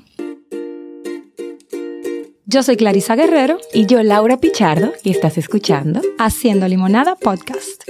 Yo 2.47 2.63
soy 2.63 2.75
Clarisa 2.75 3.15
Guerrero 3.15 3.59
y 3.71 3.85
yo 3.85 4.01
Laura 4.01 4.37
Pichardo 4.37 4.93
y 5.03 5.11
estás 5.11 5.37
escuchando 5.37 6.01
Haciendo 6.17 6.67
Limonada 6.67 7.15
Podcast. 7.17 7.83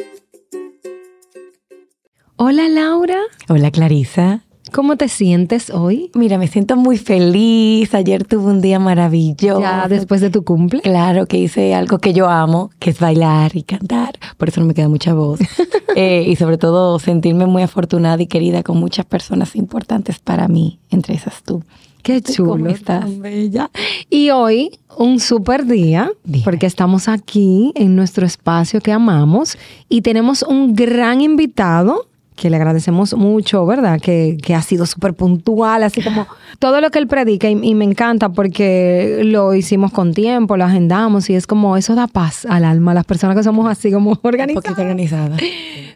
Hola 2.36 2.68
Laura. 2.68 3.22
Hola 3.48 3.72
Clarisa. 3.72 4.45
¿Cómo 4.72 4.98
te 4.98 5.10
sientes 5.10 5.70
hoy? 5.70 6.12
Mira, 6.16 6.38
me 6.38 6.48
siento 6.48 6.76
muy 6.76 6.98
feliz. 6.98 7.94
Ayer 7.94 8.26
tuve 8.26 8.46
un 8.46 8.62
día 8.62 8.80
maravilloso. 8.80 9.62
Ya 9.62 9.88
después 9.88 10.22
de 10.22 10.30
tu 10.30 10.44
cumple. 10.44 10.82
Claro, 10.82 11.28
que 11.28 11.38
hice 11.38 11.76
algo 11.76 12.00
que 12.00 12.14
yo 12.14 12.28
amo, 12.30 12.72
que 12.80 12.90
es 12.90 13.00
bailar 13.00 13.56
y 13.56 13.64
cantar. 13.64 14.18
Por 14.38 14.50
eso 14.50 14.62
no 14.62 14.68
me 14.68 14.74
queda 14.74 14.90
mucha 14.90 15.14
voz. 15.14 15.40
Eh, 15.98 16.26
y 16.28 16.36
sobre 16.36 16.58
todo 16.58 17.00
sentirme 17.00 17.46
muy 17.46 17.64
afortunada 17.64 18.22
y 18.22 18.28
querida 18.28 18.64
con 18.64 18.78
muchas 18.78 19.06
personas 19.06 19.56
importantes 19.56 20.20
para 20.20 20.50
mí, 20.50 20.78
entre 20.90 21.14
esas 21.14 21.42
tú. 21.42 21.64
Qué 22.04 22.22
chulo. 22.22 22.52
¿Cómo 22.52 22.68
estás? 22.68 23.18
Bella. 23.18 23.72
Y 24.10 24.30
hoy 24.32 24.78
un 24.98 25.22
super 25.22 25.66
día, 25.66 26.12
porque 26.44 26.66
estamos 26.66 27.08
aquí 27.08 27.72
en 27.76 27.96
nuestro 27.96 28.26
espacio 28.26 28.82
que 28.82 28.92
amamos 28.92 29.58
y 29.88 30.02
tenemos 30.02 30.44
un 30.44 30.76
gran 30.76 31.22
invitado 31.22 32.08
que 32.36 32.50
le 32.50 32.58
agradecemos 32.58 33.14
mucho, 33.16 33.66
¿verdad? 33.66 34.00
Que, 34.00 34.38
ha 34.56 34.62
sido 34.62 34.86
súper 34.86 35.14
puntual, 35.14 35.84
así 35.84 36.02
como 36.02 36.28
todo 36.60 36.82
lo 36.82 36.92
que 36.92 37.00
él 37.00 37.08
predica 37.08 37.50
y, 37.50 37.56
me 37.56 37.86
encanta 37.86 38.30
porque 38.30 39.22
lo 39.24 39.54
hicimos 39.54 39.92
con 39.92 40.14
tiempo, 40.14 40.58
lo 40.58 40.66
agendamos 40.66 41.30
y 41.30 41.36
es 41.36 41.48
como 41.48 41.78
eso 41.78 41.96
da 41.96 42.08
paz 42.08 42.46
al 42.50 42.66
alma, 42.66 42.94
las 42.94 43.06
personas 43.06 43.36
que 43.36 43.44
somos 43.44 43.70
así 43.70 43.92
como 43.92 44.20
organizadas. 44.22 44.78
Un 44.78 44.82
organizadas. 44.82 45.42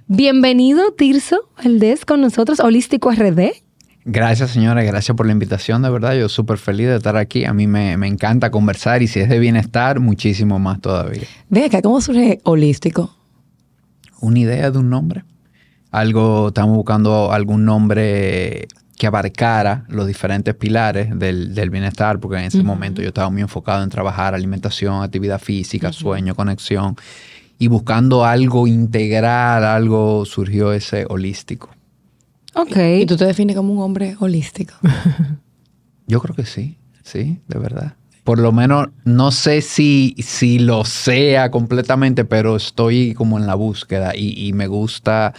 Bienvenido, 0.08 0.92
Tirso 0.94 1.50
Valdés, 1.58 2.06
con 2.06 2.22
nosotros, 2.22 2.60
Holístico 2.60 3.12
RD. 3.12 3.52
Gracias, 4.06 4.52
señora. 4.52 4.82
Gracias 4.82 5.16
por 5.16 5.26
la 5.26 5.34
invitación, 5.34 5.82
de 5.82 5.90
verdad. 5.90 6.16
Yo 6.16 6.30
súper 6.30 6.58
feliz 6.58 6.88
de 6.88 6.96
estar 6.96 7.16
aquí. 7.16 7.46
A 7.46 7.54
mí 7.54 7.68
me, 7.68 7.96
me, 7.98 8.08
encanta 8.08 8.50
conversar 8.50 9.04
y 9.04 9.08
si 9.08 9.20
es 9.20 9.30
de 9.30 9.38
bienestar, 9.38 10.00
muchísimo 10.00 10.58
más 10.58 10.82
todavía. 10.82 11.24
Ve 11.50 11.66
acá, 11.66 11.82
¿cómo 11.82 12.02
surge 12.02 12.40
holístico? 12.44 13.14
Una 14.22 14.40
idea 14.40 14.72
de 14.72 14.80
un 14.80 14.90
nombre 14.90 15.24
algo, 15.92 16.50
estamos 16.50 16.76
buscando 16.76 17.32
algún 17.32 17.66
nombre 17.66 18.68
que 19.00 19.08
abarcara 19.08 19.86
los 19.88 20.06
diferentes 20.08 20.54
pilares 20.56 21.18
del, 21.18 21.70
bienestar, 21.70 22.20
porque 22.20 22.38
en 22.38 22.44
ese 22.44 22.62
momento 22.64 23.02
yo 23.02 23.08
estaba 23.08 23.30
muy 23.30 23.42
enfocado 23.42 23.82
en 23.82 23.90
trabajar 23.90 24.36
alimentación, 24.36 25.02
actividad 25.02 25.40
física, 25.40 25.94
sueño, 25.94 26.36
conexión, 26.36 26.98
y 27.58 27.70
buscando 27.70 28.26
algo 28.26 28.68
integral, 28.68 29.64
algo 29.64 30.26
surgió 30.26 30.74
ese 30.74 31.06
holístico. 31.08 31.70
Ok. 32.56 32.76
¿Y 33.00 33.06
tú 33.06 33.16
te 33.16 33.26
defines 33.26 33.56
como 33.56 33.72
un 33.72 33.80
hombre 33.80 34.18
holístico? 34.20 34.74
yo 36.08 36.20
creo 36.20 36.36
que 36.36 36.46
sí, 36.46 36.78
sí, 37.02 37.40
de 37.48 37.58
verdad. 37.58 37.94
Por 38.26 38.40
lo 38.40 38.52
menos 38.52 38.90
no 39.06 39.32
sé 39.32 39.62
si, 39.62 40.14
si 40.20 40.60
lo 40.60 40.84
sea 40.84 41.52
completamente, 41.52 42.26
pero 42.26 42.58
estoy 42.58 43.14
como 43.14 43.40
en 43.40 43.48
la 43.48 43.56
búsqueda 43.56 44.14
y, 44.14 44.46
y 44.46 44.52
me 44.52 44.68
gusta 44.68 45.34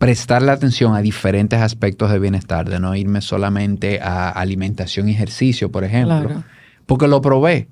prestarle 0.00 0.50
atención 0.50 0.94
a 0.94 1.02
diferentes 1.02 1.60
aspectos 1.60 2.10
de 2.10 2.18
bienestar, 2.18 2.66
de 2.66 2.80
no 2.80 2.96
irme 2.96 3.20
solamente 3.20 4.00
a 4.00 4.30
alimentación 4.30 5.10
y 5.10 5.12
ejercicio, 5.12 5.70
por 5.70 5.84
ejemplo. 5.84 6.42
Porque 6.86 7.06
lo 7.06 7.20
probé. 7.20 7.68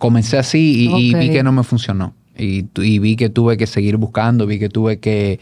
Comencé 0.00 0.38
así 0.38 0.88
y, 0.92 1.14
vi 1.14 1.30
que 1.30 1.44
no 1.44 1.52
me 1.52 1.62
funcionó. 1.62 2.16
Y, 2.36 2.64
vi 2.74 3.14
que 3.14 3.30
tuve 3.30 3.56
que 3.56 3.68
seguir 3.68 3.96
buscando, 3.96 4.44
vi 4.44 4.58
que 4.58 4.68
tuve 4.68 4.98
que, 4.98 5.38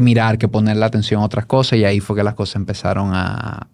mirar, 0.00 0.38
que 0.38 0.46
ponerle 0.46 0.84
atención 0.84 1.20
a 1.20 1.24
otras 1.24 1.46
cosas 1.46 1.80
y 1.80 1.84
ahí 1.84 1.98
fue 1.98 2.14
que 2.14 2.22
las 2.22 2.34
cosas 2.34 2.56
empezaron 2.56 3.10
a, 3.12 3.66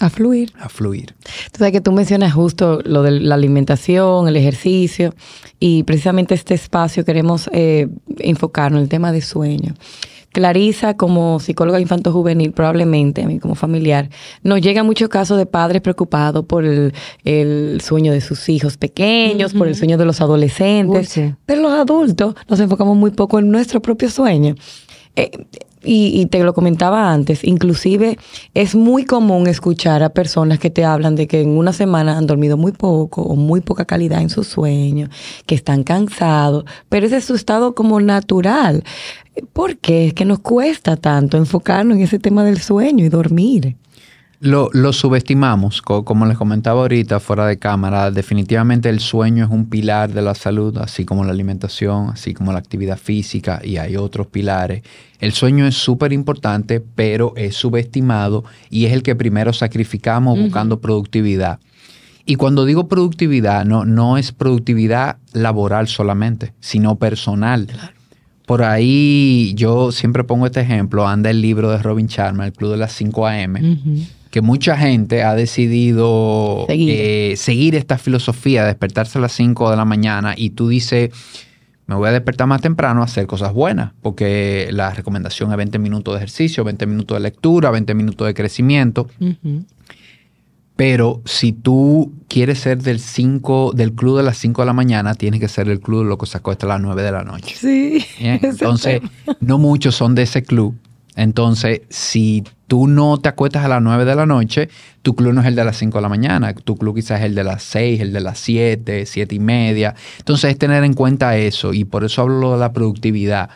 a 0.00 0.10
fluir. 0.10 0.52
A 0.58 0.68
fluir. 0.68 1.14
Tú 1.52 1.58
sabes 1.58 1.72
que 1.72 1.80
tú 1.80 1.92
mencionas 1.92 2.32
justo 2.32 2.80
lo 2.84 3.04
de 3.04 3.12
la 3.12 3.36
alimentación, 3.36 4.26
el 4.26 4.36
ejercicio, 4.36 5.14
y 5.60 5.84
precisamente 5.84 6.34
este 6.34 6.54
espacio 6.54 7.04
queremos 7.04 7.48
eh, 7.52 7.86
enfocarnos 8.18 8.78
en 8.78 8.82
el 8.82 8.88
tema 8.88 9.12
de 9.12 9.20
sueño. 9.20 9.74
Clarisa, 10.32 10.96
como 10.96 11.40
psicóloga 11.40 11.80
infanto-juvenil, 11.80 12.52
probablemente 12.52 13.22
a 13.22 13.26
mí 13.26 13.38
como 13.38 13.54
familiar, 13.54 14.10
nos 14.42 14.60
llega 14.60 14.84
muchos 14.84 15.08
casos 15.08 15.38
de 15.38 15.46
padres 15.46 15.82
preocupados 15.82 16.44
por 16.44 16.64
el, 16.64 17.80
sueño 17.82 18.12
de 18.12 18.20
sus 18.20 18.48
hijos 18.48 18.76
pequeños, 18.76 19.54
por 19.54 19.66
el 19.66 19.74
sueño 19.74 19.98
de 19.98 20.04
los 20.04 20.20
adolescentes. 20.20 21.20
Pero 21.46 21.62
los 21.62 21.72
adultos 21.72 22.34
nos 22.48 22.60
enfocamos 22.60 22.96
muy 22.96 23.10
poco 23.10 23.38
en 23.38 23.50
nuestro 23.50 23.82
propio 23.82 24.08
sueño. 24.10 24.54
Eh, 25.16 25.30
y, 25.82 26.26
te 26.26 26.42
lo 26.42 26.52
comentaba 26.52 27.12
antes, 27.12 27.42
inclusive 27.44 28.18
es 28.54 28.74
muy 28.74 29.04
común 29.04 29.46
escuchar 29.46 30.02
a 30.02 30.10
personas 30.10 30.58
que 30.58 30.70
te 30.70 30.84
hablan 30.84 31.16
de 31.16 31.26
que 31.26 31.40
en 31.40 31.50
una 31.50 31.72
semana 31.72 32.18
han 32.18 32.26
dormido 32.26 32.56
muy 32.56 32.72
poco 32.72 33.22
o 33.22 33.36
muy 33.36 33.60
poca 33.60 33.84
calidad 33.84 34.20
en 34.20 34.30
su 34.30 34.44
sueño, 34.44 35.08
que 35.46 35.54
están 35.54 35.82
cansados, 35.82 36.64
pero 36.88 37.06
ese 37.06 37.18
es 37.18 37.24
su 37.24 37.34
estado 37.34 37.74
como 37.74 38.00
natural. 38.00 38.84
¿Por 39.52 39.78
qué 39.78 40.08
es 40.08 40.14
que 40.14 40.24
nos 40.24 40.40
cuesta 40.40 40.96
tanto 40.96 41.36
enfocarnos 41.36 41.96
en 41.96 42.02
ese 42.02 42.18
tema 42.18 42.44
del 42.44 42.60
sueño 42.60 43.04
y 43.04 43.08
dormir? 43.08 43.76
Lo, 44.42 44.70
subestimamos, 44.94 45.82
como 45.82 46.24
les 46.24 46.38
comentaba 46.38 46.80
ahorita 46.80 47.20
fuera 47.20 47.46
de 47.46 47.58
cámara, 47.58 48.10
definitivamente 48.10 48.88
el 48.88 49.00
sueño 49.00 49.44
es 49.44 49.50
un 49.50 49.68
pilar 49.68 50.14
de 50.14 50.22
la 50.22 50.34
salud, 50.34 50.78
así 50.78 51.04
como 51.04 51.24
la 51.24 51.32
alimentación, 51.32 52.08
así 52.08 52.32
como 52.32 52.50
la 52.50 52.58
actividad 52.58 52.96
física 52.96 53.60
y 53.62 53.76
hay 53.76 53.96
otros 53.96 54.28
pilares. 54.28 54.82
El 55.18 55.34
sueño 55.34 55.66
es 55.66 55.74
súper 55.74 56.14
importante, 56.14 56.80
pero 56.80 57.34
es 57.36 57.54
subestimado 57.54 58.44
y 58.70 58.86
es 58.86 58.94
el 58.94 59.02
que 59.02 59.14
primero 59.14 59.52
sacrificamos 59.52 60.40
buscando 60.40 60.80
productividad. 60.80 61.60
Y 62.24 62.36
cuando 62.36 62.64
digo 62.64 62.88
productividad, 62.88 63.66
no, 63.66 63.84
no 63.84 64.16
es 64.16 64.32
productividad 64.32 65.18
laboral 65.34 65.86
solamente, 65.86 66.54
sino 66.60 66.96
personal. 66.96 67.66
Por 68.46 68.62
ahí 68.62 69.52
yo 69.54 69.92
siempre 69.92 70.24
pongo 70.24 70.46
este 70.46 70.60
ejemplo, 70.62 71.06
anda 71.06 71.28
el 71.28 71.42
libro 71.42 71.70
de 71.70 71.76
Robin 71.76 72.06
Sharma, 72.06 72.46
El 72.46 72.54
Club 72.54 72.70
de 72.70 72.78
las 72.78 72.94
5 72.94 73.26
AM 73.26 73.56
que 74.30 74.40
mucha 74.40 74.76
gente 74.76 75.22
ha 75.24 75.34
decidido 75.34 76.64
seguir, 76.68 77.74
eh, 77.74 77.78
esta 77.78 77.98
filosofía, 77.98 78.64
despertarse 78.64 79.18
a 79.18 79.20
las 79.20 79.32
5 79.32 79.70
de 79.70 79.76
la 79.76 79.84
mañana 79.84 80.34
y 80.36 80.50
tú 80.50 80.68
dices, 80.68 81.10
me 81.86 81.96
voy 81.96 82.08
a 82.08 82.12
despertar 82.12 82.46
más 82.46 82.62
temprano 82.62 83.02
a 83.02 83.06
hacer 83.06 83.26
cosas 83.26 83.52
buenas, 83.52 83.92
porque 84.00 84.68
la 84.70 84.90
recomendación 84.90 85.50
es 85.50 85.56
20 85.56 85.80
minutos 85.80 86.14
de 86.14 86.18
ejercicio, 86.18 86.62
20 86.62 86.86
minutos 86.86 87.16
de 87.16 87.20
lectura, 87.20 87.70
20 87.72 87.94
minutos 87.94 88.26
de 88.26 88.34
crecimiento. 88.34 89.08
Pero 90.76 91.20
si 91.26 91.52
tú 91.52 92.14
quieres 92.28 92.60
ser 92.60 92.80
del 92.80 93.00
5, 93.00 93.72
del 93.74 93.92
club 93.92 94.16
de 94.18 94.22
las 94.22 94.38
5 94.38 94.62
de 94.62 94.66
la 94.66 94.72
mañana, 94.72 95.14
tienes 95.14 95.40
que 95.40 95.48
ser 95.48 95.68
el 95.68 95.80
club 95.80 96.04
de 96.04 96.08
lo 96.08 96.16
que 96.16 96.26
sacó 96.26 96.52
hasta 96.52 96.66
las 96.66 96.80
9 96.80 97.02
de 97.02 97.12
la 97.12 97.24
noche. 97.24 97.56
Sí. 97.58 98.04
Entonces, 98.20 99.02
no 99.40 99.58
muchos 99.58 99.96
son 99.96 100.14
de 100.14 100.22
ese 100.22 100.42
club. 100.44 100.76
Entonces, 101.16 101.82
si 101.88 102.44
tú 102.66 102.86
no 102.86 103.18
te 103.18 103.28
acuestas 103.28 103.64
a 103.64 103.68
las 103.68 103.82
9 103.82 104.04
de 104.04 104.14
la 104.14 104.26
noche, 104.26 104.68
tu 105.02 105.14
club 105.14 105.32
no 105.32 105.40
es 105.40 105.46
el 105.46 105.56
de 105.56 105.64
las 105.64 105.76
5 105.76 105.98
de 105.98 106.02
la 106.02 106.08
mañana, 106.08 106.54
tu 106.54 106.76
club 106.76 106.94
quizás 106.94 107.20
es 107.20 107.26
el 107.26 107.34
de 107.34 107.44
las 107.44 107.62
6, 107.64 108.00
el 108.00 108.12
de 108.12 108.20
las 108.20 108.38
7, 108.38 109.06
7 109.06 109.34
y 109.34 109.38
media. 109.40 109.94
Entonces, 110.18 110.52
es 110.52 110.58
tener 110.58 110.84
en 110.84 110.94
cuenta 110.94 111.36
eso 111.36 111.72
y 111.72 111.84
por 111.84 112.04
eso 112.04 112.22
hablo 112.22 112.52
de 112.52 112.58
la 112.58 112.72
productividad. 112.72 113.50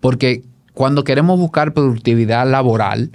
Porque 0.00 0.42
cuando 0.72 1.04
queremos 1.04 1.38
buscar 1.38 1.72
productividad 1.72 2.48
laboral, 2.50 3.10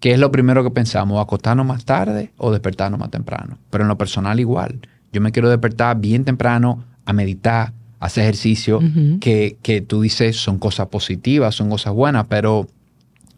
¿qué 0.00 0.12
es 0.12 0.18
lo 0.18 0.30
primero 0.30 0.62
que 0.62 0.70
pensamos? 0.70 1.20
¿Acostarnos 1.22 1.66
más 1.66 1.84
tarde 1.84 2.32
o 2.36 2.50
despertarnos 2.50 3.00
más 3.00 3.10
temprano? 3.10 3.58
Pero 3.70 3.84
en 3.84 3.88
lo 3.88 3.98
personal 3.98 4.38
igual. 4.40 4.80
Yo 5.12 5.20
me 5.20 5.32
quiero 5.32 5.48
despertar 5.48 5.98
bien 5.98 6.24
temprano 6.24 6.84
a 7.04 7.12
meditar, 7.12 7.72
hacer 8.04 8.24
ejercicio, 8.24 8.80
que, 9.20 9.56
que 9.62 9.80
tú 9.80 10.02
dices 10.02 10.36
son 10.36 10.58
cosas 10.58 10.88
positivas, 10.88 11.54
son 11.54 11.70
cosas 11.70 11.94
buenas, 11.94 12.26
pero 12.28 12.66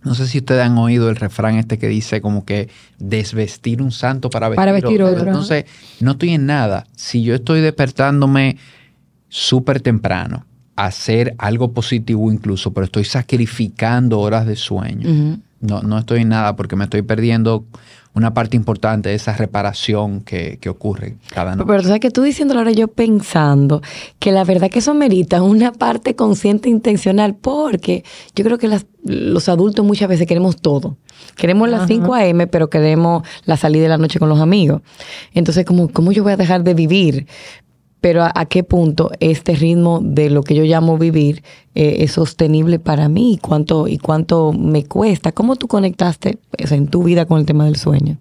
no 0.02 0.14
sé 0.14 0.26
si 0.26 0.38
ustedes 0.38 0.64
han 0.64 0.76
oído 0.76 1.08
el 1.08 1.16
refrán 1.16 1.54
este 1.56 1.78
que 1.78 1.88
dice 1.88 2.20
como 2.20 2.44
que 2.44 2.68
desvestir 2.98 3.80
un 3.80 3.92
santo 3.92 4.28
para 4.28 4.48
vestir, 4.48 4.56
para 4.56 4.72
vestir 4.72 5.02
otro. 5.02 5.26
Entonces, 5.26 5.66
no 6.00 6.12
estoy 6.12 6.30
en 6.30 6.46
nada. 6.46 6.86
Si 6.96 7.22
yo 7.22 7.34
estoy 7.36 7.60
despertándome 7.60 8.56
súper 9.28 9.80
temprano, 9.80 10.46
a 10.76 10.86
hacer 10.86 11.34
algo 11.38 11.72
positivo 11.72 12.30
incluso, 12.30 12.72
pero 12.72 12.84
estoy 12.84 13.04
sacrificando 13.04 14.20
horas 14.20 14.46
de 14.46 14.56
sueño. 14.56 15.38
no, 15.60 15.82
no 15.82 15.98
estoy 15.98 16.22
en 16.22 16.28
nada 16.28 16.54
porque 16.54 16.76
me 16.76 16.84
estoy 16.84 17.02
perdiendo 17.02 17.64
una 18.16 18.32
parte 18.32 18.56
importante 18.56 19.10
de 19.10 19.14
esa 19.14 19.34
reparación 19.34 20.22
que, 20.22 20.58
ocurre 20.68 21.16
cada 21.28 21.54
noche. 21.54 21.66
Pero 21.68 21.82
sabes 21.82 22.00
que 22.00 22.10
tú 22.10 22.22
diciéndolo 22.22 22.60
ahora 22.60 22.72
yo 22.72 22.88
pensando 22.88 23.82
que 24.18 24.32
la 24.32 24.42
verdad 24.42 24.70
que 24.70 24.78
eso 24.78 24.94
merita 24.94 25.42
una 25.42 25.70
parte 25.70 26.16
consciente 26.16 26.68
e 26.68 26.72
intencional 26.72 27.36
porque 27.36 28.04
yo 28.34 28.42
creo 28.42 28.56
que 28.56 28.70
los 29.04 29.48
adultos 29.50 29.84
muchas 29.84 30.08
veces 30.08 30.26
queremos 30.26 30.56
todo. 30.56 30.96
Queremos 31.36 31.68
las 31.68 31.86
5 31.86 32.14
a.m., 32.14 32.46
pero 32.46 32.70
queremos 32.70 33.22
la 33.44 33.58
salida 33.58 33.84
de 33.84 33.88
la 33.90 33.98
noche 33.98 34.18
con 34.18 34.30
los 34.30 34.40
amigos. 34.40 34.80
Entonces, 35.34 35.66
como, 35.66 35.88
¿cómo 35.88 36.10
yo 36.10 36.22
voy 36.22 36.32
a 36.32 36.36
dejar 36.36 36.64
de 36.64 36.72
vivir? 36.72 37.26
Pero 38.00 38.24
a, 38.24 38.44
qué 38.46 38.62
punto 38.62 39.10
este 39.20 39.54
ritmo 39.54 40.00
de 40.02 40.30
lo 40.30 40.42
que 40.42 40.54
yo 40.54 40.62
llamo 40.64 40.98
vivir 40.98 41.42
eh, 41.74 41.96
es 42.00 42.12
sostenible 42.12 42.78
para 42.78 43.08
mí 43.08 43.34
y 43.34 43.38
cuánto, 43.38 43.88
y 43.88 43.98
cuánto 43.98 44.52
me 44.52 44.84
cuesta. 44.84 45.32
¿Cómo 45.32 45.56
tú 45.56 45.66
conectaste 45.66 46.38
en 46.58 46.88
tu 46.88 47.02
vida 47.02 47.26
con 47.26 47.40
el 47.40 47.46
tema 47.46 47.64
del 47.64 47.76
sueño? 47.76 48.18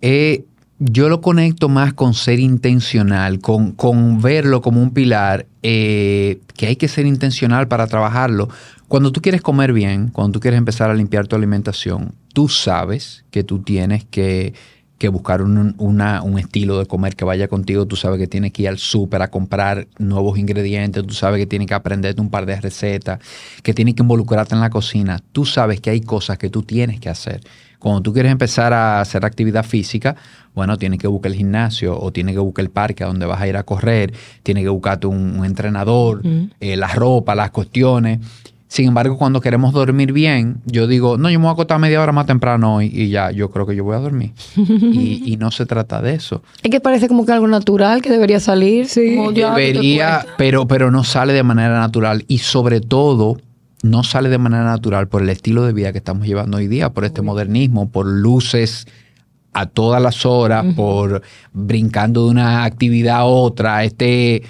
Eh, 0.00 0.44
yo 0.78 1.08
lo 1.08 1.20
conecto 1.20 1.68
más 1.68 1.92
con 1.92 2.14
ser 2.14 2.38
intencional, 2.38 3.40
con, 3.40 3.72
con 3.72 4.20
verlo 4.22 4.60
como 4.60 4.80
un 4.80 4.92
pilar, 4.92 5.46
eh, 5.62 6.40
que 6.56 6.66
hay 6.66 6.76
que 6.76 6.88
ser 6.88 7.06
intencional 7.06 7.66
para 7.66 7.86
trabajarlo. 7.86 8.48
Cuando 8.86 9.10
tú 9.10 9.20
quieres 9.20 9.42
comer 9.42 9.72
bien, 9.72 10.08
cuando 10.08 10.32
tú 10.32 10.40
quieres 10.40 10.58
empezar 10.58 10.90
a 10.90 10.94
limpiar 10.94 11.26
tu 11.26 11.34
alimentación, 11.34 12.14
tú 12.32 12.48
sabes 12.48 13.24
que 13.30 13.42
tú 13.42 13.58
tienes 13.58 14.04
que 14.04 14.54
que 14.98 15.08
buscar 15.08 15.42
un, 15.42 15.74
un, 15.78 16.38
estilo 16.38 16.78
de 16.78 16.86
comer 16.86 17.14
que 17.14 17.24
vaya 17.24 17.46
contigo. 17.46 17.86
Tú 17.86 17.94
sabes 17.94 18.18
que 18.18 18.26
tienes 18.26 18.52
que 18.52 18.62
ir 18.62 18.68
al 18.68 18.78
súper 18.78 19.22
a 19.22 19.28
comprar 19.28 19.86
nuevos 19.98 20.38
ingredientes. 20.38 21.06
Tú 21.06 21.14
sabes 21.14 21.38
que 21.38 21.46
tienes 21.46 21.68
que 21.68 21.74
aprenderte 21.74 22.20
un 22.20 22.30
par 22.30 22.46
de 22.46 22.60
recetas, 22.60 23.20
que 23.62 23.72
tienes 23.72 23.94
que 23.94 24.02
involucrarte 24.02 24.54
en 24.54 24.60
la 24.60 24.70
cocina. 24.70 25.20
Tú 25.32 25.46
sabes 25.46 25.80
que 25.80 25.90
hay 25.90 26.00
cosas 26.00 26.36
que 26.36 26.50
tú 26.50 26.62
tienes 26.62 26.98
que 26.98 27.08
hacer. 27.08 27.40
Cuando 27.78 28.02
tú 28.02 28.12
quieres 28.12 28.32
empezar 28.32 28.72
a 28.72 29.00
hacer 29.00 29.24
actividad 29.24 29.64
física, 29.64 30.16
bueno, 30.52 30.76
tienes 30.76 30.98
que 30.98 31.06
buscar 31.06 31.30
el 31.30 31.38
gimnasio 31.38 31.98
o 31.98 32.12
tienes 32.12 32.34
que 32.34 32.40
buscar 32.40 32.64
el 32.64 32.70
parque 32.70 33.04
a 33.04 33.06
donde 33.06 33.24
vas 33.24 33.40
a 33.40 33.46
ir 33.46 33.56
a 33.56 33.62
correr, 33.62 34.12
tienes 34.42 34.64
que 34.64 34.68
buscarte 34.68 35.06
un, 35.06 35.44
entrenador, 35.44 36.22
eh, 36.58 36.76
la 36.76 36.88
ropa, 36.88 37.36
las 37.36 37.52
cuestiones. 37.52 38.18
Sin 38.68 38.88
embargo, 38.88 39.16
cuando 39.16 39.40
queremos 39.40 39.72
dormir 39.72 40.12
bien, 40.12 40.60
yo 40.66 40.86
digo, 40.86 41.16
no, 41.16 41.30
yo 41.30 41.38
me 41.38 41.44
voy 41.44 41.50
a 41.50 41.52
acostar 41.52 41.78
media 41.78 42.02
hora 42.02 42.12
más 42.12 42.26
temprano 42.26 42.76
hoy 42.76 42.90
y 42.92 43.08
ya, 43.08 43.30
yo 43.30 43.50
creo 43.50 43.66
que 43.66 43.74
yo 43.74 43.82
voy 43.82 43.96
a 43.96 43.98
dormir. 43.98 44.32
y, 44.56 45.36
no 45.38 45.50
se 45.50 45.64
trata 45.64 46.02
de 46.02 46.14
eso. 46.14 46.42
Es 46.62 46.70
que 46.70 46.78
parece 46.78 47.08
como 47.08 47.24
que 47.24 47.32
algo 47.32 47.48
natural 47.48 48.02
que 48.02 48.10
debería 48.10 48.40
salir. 48.40 48.86
Sí, 48.86 49.16
debería, 49.34 50.26
pero, 50.36 50.68
pero 50.68 50.90
no 50.90 51.02
sale 51.02 51.32
de 51.32 51.42
manera 51.42 51.78
natural. 51.78 52.26
Y 52.28 52.38
sobre 52.38 52.82
todo, 52.82 53.38
no 53.82 54.02
sale 54.02 54.28
de 54.28 54.38
manera 54.38 54.64
natural 54.64 55.08
por 55.08 55.22
el 55.22 55.30
estilo 55.30 55.64
de 55.64 55.72
vida 55.72 55.92
que 55.92 55.98
estamos 55.98 56.26
llevando 56.26 56.58
hoy 56.58 56.68
día, 56.68 56.90
por 56.90 57.06
este 57.06 57.22
modernismo, 57.22 57.88
por 57.88 58.06
luces 58.06 58.86
a 59.54 59.64
todas 59.64 60.02
las 60.02 60.26
horas, 60.26 60.66
por 60.76 61.22
brincando 61.52 62.24
de 62.24 62.30
una 62.30 62.64
actividad 62.64 63.20
a 63.20 63.24
otra, 63.24 63.82
este 63.84 64.42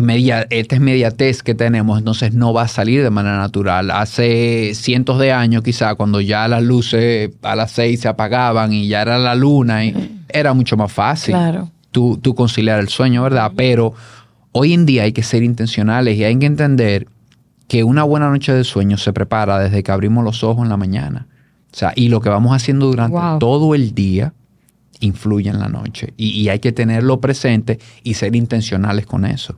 media 0.00 0.46
esta 0.50 0.76
inmediatez 0.76 1.42
que 1.42 1.56
tenemos, 1.56 1.98
entonces 1.98 2.32
no 2.32 2.52
va 2.52 2.62
a 2.62 2.68
salir 2.68 3.02
de 3.02 3.10
manera 3.10 3.38
natural. 3.38 3.90
Hace 3.90 4.72
cientos 4.74 5.18
de 5.18 5.32
años 5.32 5.64
quizá, 5.64 5.96
cuando 5.96 6.20
ya 6.20 6.46
las 6.46 6.62
luces 6.62 7.30
a 7.42 7.56
las 7.56 7.72
seis 7.72 8.00
se 8.00 8.08
apagaban 8.08 8.72
y 8.72 8.86
ya 8.86 9.02
era 9.02 9.18
la 9.18 9.34
luna, 9.34 9.84
y 9.84 10.24
era 10.28 10.54
mucho 10.54 10.76
más 10.76 10.92
fácil 10.92 11.34
claro. 11.34 11.70
tú, 11.90 12.18
tú 12.22 12.36
conciliar 12.36 12.78
el 12.78 12.88
sueño, 12.88 13.24
¿verdad? 13.24 13.50
Pero 13.56 13.92
hoy 14.52 14.74
en 14.74 14.86
día 14.86 15.02
hay 15.02 15.12
que 15.12 15.24
ser 15.24 15.42
intencionales 15.42 16.16
y 16.16 16.22
hay 16.22 16.38
que 16.38 16.46
entender 16.46 17.08
que 17.66 17.82
una 17.82 18.04
buena 18.04 18.30
noche 18.30 18.52
de 18.52 18.62
sueño 18.62 18.96
se 18.96 19.12
prepara 19.12 19.58
desde 19.58 19.82
que 19.82 19.90
abrimos 19.90 20.22
los 20.22 20.44
ojos 20.44 20.62
en 20.62 20.68
la 20.68 20.76
mañana. 20.76 21.26
O 21.72 21.76
sea, 21.76 21.92
y 21.96 22.08
lo 22.08 22.20
que 22.20 22.28
vamos 22.28 22.54
haciendo 22.54 22.86
durante 22.86 23.18
todo 23.40 23.74
el 23.74 23.92
día 23.92 24.34
influye 25.00 25.50
en 25.50 25.58
la 25.58 25.68
noche. 25.68 26.12
y 26.16 26.48
hay 26.48 26.60
que 26.60 26.70
tenerlo 26.70 27.20
presente 27.20 27.80
y 28.04 28.14
ser 28.14 28.36
intencionales 28.36 29.06
con 29.06 29.24
eso. 29.24 29.56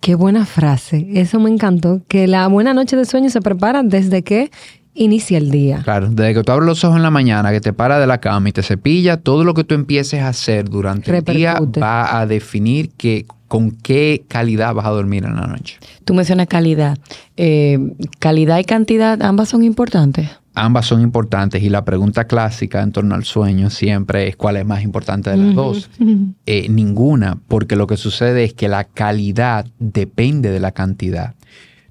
Qué 0.00 0.14
buena 0.14 0.46
frase. 0.46 1.06
Eso 1.14 1.40
me 1.40 1.50
encantó. 1.50 2.00
Que 2.08 2.26
la 2.26 2.46
buena 2.48 2.74
noche 2.74 2.96
de 2.96 3.04
sueño 3.04 3.30
se 3.30 3.40
prepara 3.40 3.82
desde 3.82 4.22
que 4.22 4.50
inicia 4.94 5.38
el 5.38 5.50
día. 5.50 5.82
Claro, 5.84 6.08
desde 6.10 6.34
que 6.34 6.42
tú 6.42 6.52
abres 6.52 6.66
los 6.66 6.84
ojos 6.84 6.96
en 6.96 7.02
la 7.02 7.10
mañana, 7.10 7.50
que 7.50 7.60
te 7.60 7.72
para 7.72 7.98
de 7.98 8.06
la 8.06 8.18
cama 8.18 8.48
y 8.48 8.52
te 8.52 8.62
cepilla, 8.62 9.18
todo 9.18 9.44
lo 9.44 9.54
que 9.54 9.64
tú 9.64 9.74
empieces 9.74 10.20
a 10.20 10.28
hacer 10.28 10.68
durante 10.68 11.16
el 11.16 11.24
día 11.24 11.58
va 11.80 12.18
a 12.18 12.26
definir 12.26 12.90
que, 12.90 13.26
con 13.48 13.70
qué 13.70 14.24
calidad 14.28 14.74
vas 14.74 14.86
a 14.86 14.90
dormir 14.90 15.24
en 15.24 15.36
la 15.36 15.46
noche. 15.46 15.78
Tú 16.04 16.14
mencionas 16.14 16.46
calidad. 16.46 16.98
Eh, 17.36 17.78
calidad 18.18 18.58
y 18.58 18.64
cantidad, 18.64 19.20
ambas 19.22 19.48
son 19.48 19.62
importantes 19.62 20.30
ambas 20.56 20.86
son 20.86 21.02
importantes 21.02 21.62
y 21.62 21.68
la 21.68 21.84
pregunta 21.84 22.26
clásica 22.26 22.82
en 22.82 22.90
torno 22.90 23.14
al 23.14 23.24
sueño 23.24 23.68
siempre 23.68 24.26
es 24.26 24.36
cuál 24.36 24.56
es 24.56 24.64
más 24.66 24.82
importante 24.82 25.30
de 25.30 25.36
las 25.36 25.54
dos. 25.54 25.90
Eh, 26.48 26.68
ninguna, 26.68 27.38
porque 27.48 27.76
lo 27.76 27.86
que 27.86 27.96
sucede 27.96 28.44
es 28.44 28.54
que 28.54 28.68
la 28.68 28.84
calidad 28.84 29.66
depende 29.78 30.50
de 30.50 30.60
la 30.60 30.70
cantidad. 30.70 31.34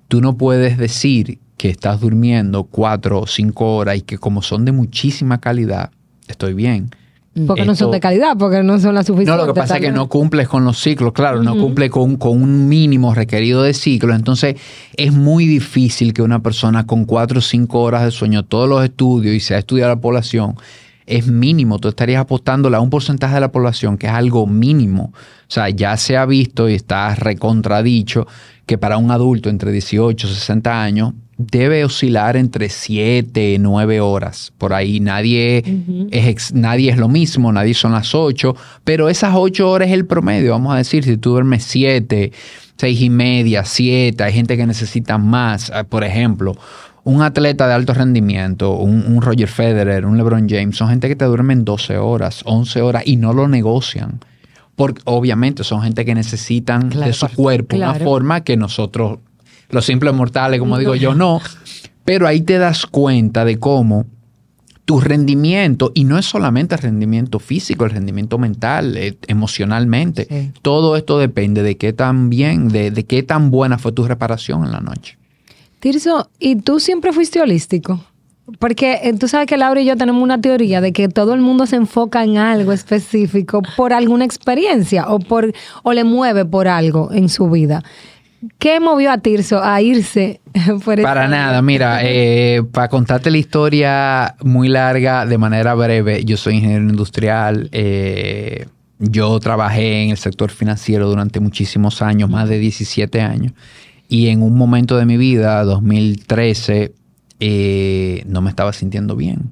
Tú 0.07 0.21
no 0.21 0.37
puedes 0.37 0.77
decir 0.77 1.39
que 1.57 1.69
estás 1.69 1.99
durmiendo 1.99 2.63
cuatro 2.63 3.21
o 3.21 3.27
cinco 3.27 3.75
horas 3.75 3.97
y 3.97 4.01
que 4.01 4.17
como 4.17 4.41
son 4.41 4.65
de 4.65 4.71
muchísima 4.71 5.39
calidad, 5.41 5.91
estoy 6.27 6.53
bien. 6.53 6.89
Porque 7.45 7.65
no 7.65 7.75
son 7.75 7.91
de 7.91 7.99
calidad, 7.99 8.37
porque 8.37 8.63
no 8.63 8.79
son 8.79 8.95
las 8.95 9.07
suficientes. 9.07 9.35
No, 9.35 9.45
lo 9.45 9.53
que 9.53 9.59
pasa 9.59 9.75
es 9.75 9.81
que 9.81 9.91
no 9.91 10.07
cumples 10.07 10.47
con 10.47 10.63
los 10.63 10.79
ciclos, 10.79 11.11
claro, 11.11 11.43
no 11.43 11.57
cumple 11.57 11.89
con, 11.89 12.15
con, 12.15 12.41
un 12.41 12.69
mínimo 12.69 13.13
requerido 13.13 13.61
de 13.61 13.73
ciclo. 13.73 14.15
Entonces, 14.15 14.55
es 14.95 15.11
muy 15.11 15.45
difícil 15.45 16.13
que 16.13 16.21
una 16.21 16.41
persona 16.41 16.85
con 16.85 17.03
cuatro 17.03 17.39
o 17.39 17.41
cinco 17.41 17.81
horas 17.81 18.05
de 18.05 18.11
sueño, 18.11 18.43
todos 18.43 18.69
los 18.69 18.83
estudios 18.83 19.35
y 19.35 19.41
se 19.41 19.53
ha 19.53 19.57
estudiado 19.57 19.93
la 19.93 19.99
población, 19.99 20.55
es 21.05 21.27
mínimo. 21.27 21.77
Tú 21.79 21.89
estarías 21.89 22.21
apostándole 22.21 22.77
a 22.77 22.79
un 22.79 22.89
porcentaje 22.89 23.35
de 23.35 23.41
la 23.41 23.51
población 23.51 23.97
que 23.97 24.07
es 24.07 24.13
algo 24.13 24.47
mínimo. 24.47 25.11
O 25.13 25.51
sea, 25.51 25.69
ya 25.69 25.97
se 25.97 26.15
ha 26.15 26.25
visto 26.25 26.69
y 26.69 26.73
está 26.73 27.13
recontradicho 27.15 28.27
que 28.65 28.77
para 28.77 28.97
un 28.97 29.11
adulto 29.11 29.49
entre 29.49 29.71
18 29.71 30.25
y 30.25 30.29
60 30.29 30.81
años 30.81 31.13
debe 31.37 31.83
oscilar 31.83 32.37
entre 32.37 32.69
7, 32.69 33.57
9 33.59 33.99
horas. 33.99 34.53
Por 34.57 34.73
ahí 34.73 34.99
nadie, 34.99 35.63
es, 36.11 36.53
nadie 36.53 36.91
es 36.91 36.97
lo 36.97 37.09
mismo, 37.09 37.51
nadie 37.51 37.73
son 37.73 37.91
las 37.91 38.15
8, 38.15 38.55
pero 38.83 39.09
esas 39.09 39.33
8 39.35 39.69
horas 39.69 39.89
es 39.89 39.93
el 39.93 40.05
promedio. 40.05 40.51
Vamos 40.51 40.73
a 40.73 40.77
decir, 40.77 41.03
si 41.03 41.17
tú 41.17 41.31
duermes 41.31 41.63
7, 41.63 42.31
6 42.77 43.01
y 43.01 43.09
media, 43.09 43.65
7, 43.65 44.23
hay 44.23 44.33
gente 44.33 44.55
que 44.57 44.65
necesita 44.65 45.17
más. 45.17 45.71
Ah, 45.71 45.83
por 45.83 46.03
ejemplo, 46.03 46.55
un 47.03 47.21
atleta 47.21 47.67
de 47.67 47.73
alto 47.73 47.93
rendimiento, 47.93 48.77
un, 48.77 49.21
Roger 49.21 49.47
Federer, 49.47 50.05
un 50.05 50.17
LeBron 50.17 50.47
James, 50.49 50.77
son 50.77 50.89
gente 50.89 51.07
que 51.07 51.15
te 51.15 51.25
duermen 51.25 51.65
12 51.65 51.97
horas, 51.97 52.41
11 52.45 52.81
horas 52.81 53.03
y 53.05 53.17
no 53.17 53.33
lo 53.33 53.47
negocian. 53.47 54.19
Porque 54.75 55.01
obviamente 55.05 55.63
son 55.63 55.81
gente 55.83 56.03
que 56.03 56.15
necesitan 56.15 56.89
de 56.89 57.13
su 57.13 57.29
cuerpo 57.29 57.77
una 57.77 57.93
forma 57.93 58.41
que 58.41 58.57
nosotros 58.57 59.19
los 59.69 59.85
simples 59.85 60.13
mortales, 60.13 60.59
como 60.59 60.77
digo 60.77 60.95
yo, 60.95 61.15
no. 61.15 61.41
Pero 62.03 62.27
ahí 62.27 62.41
te 62.41 62.57
das 62.57 62.85
cuenta 62.85 63.45
de 63.45 63.57
cómo 63.59 64.05
tu 64.85 64.99
rendimiento, 64.99 65.91
y 65.95 66.03
no 66.03 66.17
es 66.17 66.25
solamente 66.25 66.75
el 66.75 66.81
rendimiento 66.81 67.39
físico, 67.39 67.85
el 67.85 67.91
rendimiento 67.91 68.37
mental, 68.37 68.95
eh, 68.97 69.17
emocionalmente, 69.27 70.53
todo 70.61 70.95
esto 70.95 71.17
depende 71.17 71.63
de 71.63 71.75
qué 71.75 71.91
tan 71.91 72.29
bien, 72.29 72.69
de, 72.69 72.91
qué 73.05 73.23
tan 73.23 73.49
buena 73.49 73.79
fue 73.79 73.91
tu 73.91 74.05
reparación 74.05 74.63
en 74.63 74.71
la 74.71 74.81
noche. 74.81 75.17
Tirso, 75.79 76.29
¿y 76.39 76.57
tú 76.57 76.79
siempre 76.79 77.11
fuiste 77.13 77.41
holístico? 77.41 77.99
Porque 78.59 78.99
eh, 79.01 79.13
tú 79.13 79.27
sabes 79.27 79.47
que 79.47 79.57
Laura 79.57 79.81
y 79.81 79.85
yo 79.85 79.97
tenemos 79.97 80.21
una 80.21 80.39
teoría 80.39 80.81
de 80.81 80.93
que 80.93 81.09
todo 81.09 81.33
el 81.33 81.41
mundo 81.41 81.65
se 81.65 81.77
enfoca 81.77 82.23
en 82.23 82.37
algo 82.37 82.71
específico 82.71 83.63
por 83.75 83.91
alguna 83.91 84.23
experiencia 84.23 85.07
o, 85.07 85.17
por, 85.17 85.51
o 85.81 85.93
le 85.93 86.03
mueve 86.03 86.45
por 86.45 86.67
algo 86.67 87.11
en 87.11 87.27
su 87.27 87.49
vida. 87.49 87.83
¿Qué 88.59 88.79
movió 88.79 89.11
a 89.11 89.17
Tirso 89.17 89.63
a 89.63 89.81
irse 89.81 90.41
por 90.83 91.01
Para 91.01 91.27
nada, 91.27 91.61
mira, 91.63 91.99
eh, 92.03 92.63
para 92.71 92.89
contarte 92.89 93.31
la 93.31 93.37
historia 93.37 94.35
muy 94.41 94.67
larga 94.67 95.25
de 95.25 95.37
manera 95.37 95.73
breve, 95.73 96.23
yo 96.25 96.37
soy 96.37 96.55
ingeniero 96.55 96.83
industrial, 96.83 97.69
eh, 97.71 98.67
yo 98.99 99.39
trabajé 99.39 100.03
en 100.03 100.11
el 100.11 100.17
sector 100.17 100.51
financiero 100.51 101.07
durante 101.07 101.39
muchísimos 101.39 102.01
años, 102.01 102.29
más 102.29 102.47
de 102.49 102.59
17 102.59 103.21
años, 103.21 103.53
y 104.07 104.27
en 104.27 104.41
un 104.41 104.57
momento 104.57 104.97
de 104.97 105.05
mi 105.05 105.17
vida, 105.17 105.63
2013, 105.63 106.93
eh, 107.39 108.23
no 108.27 108.41
me 108.41 108.49
estaba 108.49 108.73
sintiendo 108.73 109.15
bien. 109.15 109.51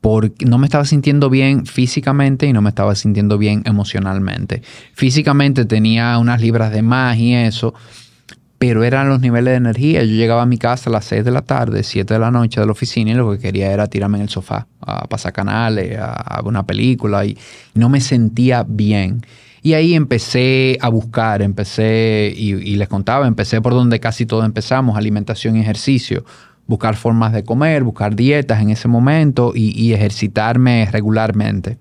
Porque 0.00 0.46
no 0.46 0.58
me 0.58 0.66
estaba 0.66 0.84
sintiendo 0.84 1.30
bien 1.30 1.64
físicamente 1.64 2.46
y 2.46 2.52
no 2.52 2.60
me 2.60 2.70
estaba 2.70 2.96
sintiendo 2.96 3.38
bien 3.38 3.62
emocionalmente. 3.66 4.62
Físicamente 4.94 5.64
tenía 5.64 6.18
unas 6.18 6.40
libras 6.40 6.72
de 6.72 6.82
más 6.82 7.16
y 7.18 7.34
eso, 7.34 7.72
pero 8.62 8.84
eran 8.84 9.08
los 9.08 9.20
niveles 9.20 9.54
de 9.54 9.56
energía. 9.56 10.04
Yo 10.04 10.14
llegaba 10.14 10.42
a 10.42 10.46
mi 10.46 10.56
casa 10.56 10.88
a 10.88 10.92
las 10.92 11.04
6 11.06 11.24
de 11.24 11.32
la 11.32 11.42
tarde, 11.42 11.82
7 11.82 12.14
de 12.14 12.20
la 12.20 12.30
noche 12.30 12.60
de 12.60 12.66
la 12.66 12.70
oficina 12.70 13.10
y 13.10 13.14
lo 13.14 13.32
que 13.32 13.40
quería 13.40 13.72
era 13.72 13.88
tirarme 13.88 14.18
en 14.18 14.22
el 14.22 14.28
sofá, 14.28 14.68
a 14.80 15.08
pasar 15.08 15.32
canales, 15.32 15.98
a, 15.98 16.40
una 16.44 16.64
película 16.64 17.26
y 17.26 17.36
no 17.74 17.88
me 17.88 18.00
sentía 18.00 18.62
bien. 18.62 19.26
Y 19.62 19.72
ahí 19.72 19.94
empecé 19.94 20.78
a 20.80 20.90
buscar, 20.90 21.42
empecé, 21.42 22.32
y, 22.36 22.76
les 22.76 22.86
contaba, 22.86 23.26
empecé 23.26 23.60
por 23.60 23.72
donde 23.72 23.98
casi 23.98 24.26
todos 24.26 24.44
empezamos, 24.44 24.96
alimentación 24.96 25.56
y 25.56 25.60
ejercicio, 25.60 26.24
buscar 26.68 26.94
formas 26.94 27.32
de 27.32 27.42
comer, 27.42 27.82
buscar 27.82 28.14
dietas 28.14 28.62
en 28.62 28.70
ese 28.70 28.86
momento 28.86 29.54
y, 29.56 29.92
ejercitarme 29.92 30.88
regularmente. 30.92 31.78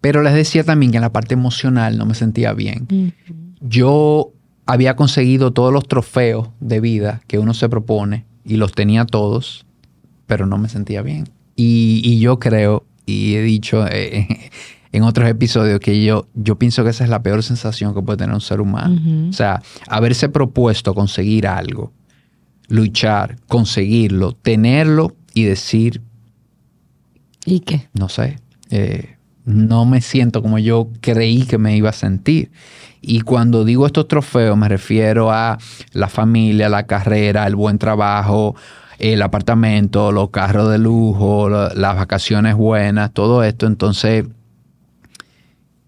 Pero 0.00 0.24
les 0.24 0.34
decía 0.34 0.64
también 0.64 0.90
que 0.90 0.98
en 0.98 1.02
la 1.02 1.12
parte 1.12 1.34
emocional 1.34 1.96
no 1.96 2.04
me 2.04 2.16
sentía 2.16 2.52
bien. 2.52 3.14
Yo 3.60 4.32
había 4.66 4.96
conseguido 4.96 5.52
todos 5.52 5.72
los 5.72 5.86
trofeos 5.86 6.50
de 6.60 6.80
vida 6.80 7.22
que 7.28 7.38
uno 7.38 7.54
se 7.54 7.68
propone 7.68 8.26
y 8.44 8.56
los 8.56 8.72
tenía 8.72 9.06
todos, 9.06 9.64
pero 10.26 10.46
no 10.46 10.58
me 10.58 10.68
sentía 10.68 11.02
bien. 11.02 11.28
Y, 11.54 12.18
yo 12.18 12.38
creo, 12.38 12.84
y 13.06 13.34
he 13.34 13.42
dicho, 13.42 13.86
eh, 13.86 14.50
en 14.92 15.02
otros 15.04 15.28
episodios 15.28 15.80
que 15.80 16.04
yo, 16.04 16.26
yo 16.34 16.58
pienso 16.58 16.84
que 16.84 16.90
esa 16.90 17.04
es 17.04 17.10
la 17.10 17.22
peor 17.22 17.42
sensación 17.42 17.94
que 17.94 18.02
puede 18.02 18.18
tener 18.18 18.34
un 18.34 18.40
ser 18.40 18.60
humano. 18.60 19.28
O 19.30 19.32
sea, 19.32 19.62
haberse 19.88 20.28
propuesto 20.28 20.94
conseguir 20.94 21.46
algo, 21.46 21.92
luchar, 22.68 23.36
conseguirlo, 23.46 24.32
tenerlo 24.32 25.16
y 25.32 25.44
decir... 25.44 26.02
¿Y 27.44 27.60
qué? 27.60 27.88
No 27.94 28.08
sé. 28.08 28.40
Eh, 28.70 29.15
no 29.46 29.86
me 29.86 30.00
siento 30.00 30.42
como 30.42 30.58
yo 30.58 30.88
creí 31.00 31.44
que 31.44 31.56
me 31.56 31.76
iba 31.76 31.90
a 31.90 31.94
sentir. 31.94 32.50
Y 33.00 33.20
cuando 33.20 33.64
digo 33.64 33.86
estos 33.86 34.08
trofeos 34.08 34.58
me 34.58 34.68
refiero 34.68 35.30
a 35.30 35.56
la 35.92 36.08
familia, 36.08 36.68
la 36.68 36.86
carrera, 36.86 37.46
el 37.46 37.54
buen 37.54 37.78
trabajo, 37.78 38.56
el 38.98 39.22
apartamento, 39.22 40.10
los 40.10 40.30
carros 40.30 40.70
de 40.70 40.78
lujo, 40.78 41.48
las 41.48 41.96
vacaciones 41.96 42.56
buenas, 42.56 43.12
todo 43.12 43.44
esto. 43.44 43.66
Entonces, 43.66 44.26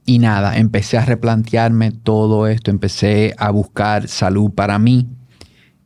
y 0.07 0.21
nada, 0.21 0.57
empecé 0.57 0.97
a 0.97 1.05
replantearme 1.05 1.91
todo 1.91 2.47
esto, 2.47 2.71
empecé 2.71 3.35
a 3.37 3.51
buscar 3.51 4.07
salud 4.07 4.53
para 4.53 4.79
mí. 4.79 5.09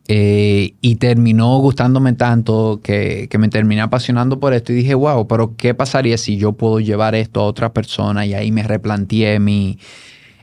Eh, 0.08 0.74
y 0.80 0.96
terminó 0.96 1.58
gustándome 1.58 2.12
tanto 2.14 2.80
que, 2.82 3.28
que, 3.30 3.38
me 3.38 3.48
terminé 3.48 3.82
apasionando 3.82 4.40
por 4.40 4.52
esto 4.52 4.72
y 4.72 4.76
dije, 4.76 4.94
wow, 4.94 5.28
pero 5.28 5.56
¿qué 5.56 5.74
pasaría 5.74 6.18
si 6.18 6.36
yo 6.36 6.54
puedo 6.54 6.80
llevar 6.80 7.14
esto 7.14 7.40
a 7.40 7.44
otra 7.44 7.72
persona? 7.72 8.26
Y 8.26 8.34
ahí 8.34 8.50
me 8.50 8.64
replanteé 8.64 9.38
mi, 9.38 9.78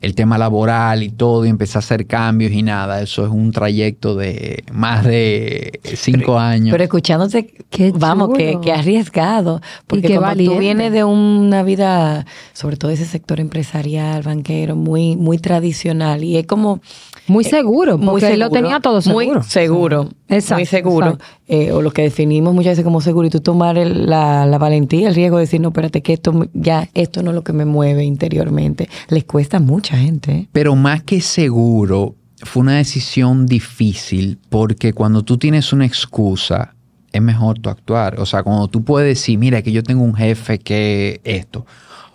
el 0.01 0.15
tema 0.15 0.38
laboral 0.38 1.03
y 1.03 1.10
todo, 1.10 1.46
y 1.46 1.50
empecé 1.50 1.77
a 1.77 1.79
hacer 1.79 2.06
cambios 2.08 2.51
y 2.51 2.63
nada. 2.63 3.01
Eso 3.01 3.25
es 3.25 3.32
un 3.32 3.51
trayecto 3.51 4.15
de 4.15 4.63
más 4.72 5.06
de 5.06 5.79
cinco 5.84 6.38
años. 6.38 6.72
Pero 6.72 6.84
escuchándote, 6.84 7.53
vamos, 7.96 8.38
que, 8.38 8.60
que, 8.62 8.72
arriesgado. 8.72 9.62
Porque 9.88 10.08
que 10.08 10.46
tú 10.46 10.58
vienes 10.58 10.91
de 10.91 11.03
una 11.03 11.63
vida, 11.63 12.25
sobre 12.53 12.77
todo 12.77 12.91
ese 12.91 13.06
sector 13.06 13.39
empresarial, 13.39 14.24
banquero, 14.24 14.75
muy, 14.75 15.15
muy 15.15 15.38
tradicional, 15.38 16.24
y 16.24 16.38
es 16.38 16.46
como 16.46 16.82
muy 17.27 17.46
eh, 17.46 17.50
seguro, 17.50 17.94
porque 17.94 18.06
muy 18.06 18.22
seguro, 18.22 18.38
lo 18.38 18.50
tenía 18.50 18.79
todo 18.79 19.01
seguro. 19.01 19.34
Muy 19.36 19.44
seguro. 19.44 20.10
Exacto, 20.29 20.55
muy 20.55 20.65
seguro. 20.65 21.17
Eh, 21.48 21.71
o 21.71 21.81
lo 21.81 21.91
que 21.91 22.03
definimos 22.03 22.53
muchas 22.53 22.71
veces 22.71 22.83
como 22.83 23.01
seguro. 23.01 23.27
Y 23.27 23.31
tú 23.31 23.41
tomar 23.41 23.75
la, 23.75 24.45
la, 24.45 24.57
valentía, 24.57 25.09
el 25.09 25.15
riesgo 25.15 25.38
de 25.38 25.43
decir, 25.43 25.59
no, 25.59 25.69
espérate, 25.69 26.01
que 26.01 26.13
esto 26.13 26.48
ya, 26.53 26.88
esto 26.93 27.24
no 27.24 27.31
es 27.31 27.36
lo 27.36 27.43
que 27.43 27.53
me 27.53 27.65
mueve 27.65 28.03
interiormente. 28.03 28.88
Les 29.09 29.24
cuesta 29.25 29.57
a 29.57 29.59
mucha 29.59 29.98
gente. 29.98 30.31
¿eh? 30.31 30.50
Pero 30.51 30.75
más 30.75 31.03
que 31.03 31.19
seguro, 31.21 32.15
fue 32.43 32.62
una 32.62 32.77
decisión 32.77 33.45
difícil 33.45 34.38
porque 34.50 34.93
cuando 34.93 35.24
tú 35.24 35.38
tienes 35.38 35.74
una 35.74 35.86
excusa, 35.86 36.75
es 37.12 37.21
mejor 37.21 37.59
tú 37.59 37.69
actuar. 37.69 38.19
O 38.19 38.25
sea, 38.25 38.43
cuando 38.43 38.67
tú 38.67 38.83
puedes 38.83 39.09
decir, 39.09 39.38
mira, 39.39 39.62
que 39.62 39.71
yo 39.71 39.83
tengo 39.83 40.03
un 40.03 40.15
jefe 40.15 40.59
que 40.59 41.21
esto, 41.24 41.65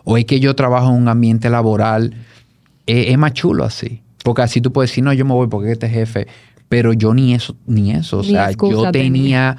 o 0.04 0.16
es 0.16 0.24
que 0.24 0.38
yo 0.38 0.54
trabajo 0.54 0.88
en 0.90 0.94
un 0.94 1.08
ambiente 1.08 1.50
laboral, 1.50 2.14
es 2.86 3.18
más 3.18 3.32
chulo 3.32 3.64
así. 3.64 4.02
Porque 4.22 4.42
así 4.42 4.60
tú 4.60 4.72
puedes 4.72 4.90
decir, 4.90 5.04
no, 5.04 5.12
yo 5.12 5.24
me 5.24 5.34
voy 5.34 5.48
porque 5.48 5.72
este 5.72 5.88
jefe, 5.88 6.26
pero 6.68 6.92
yo 6.92 7.14
ni 7.14 7.34
eso, 7.34 7.56
ni 7.66 7.92
eso. 7.92 8.18
O 8.18 8.24
sea, 8.24 8.50
yo 8.50 8.90
tenía 8.90 9.56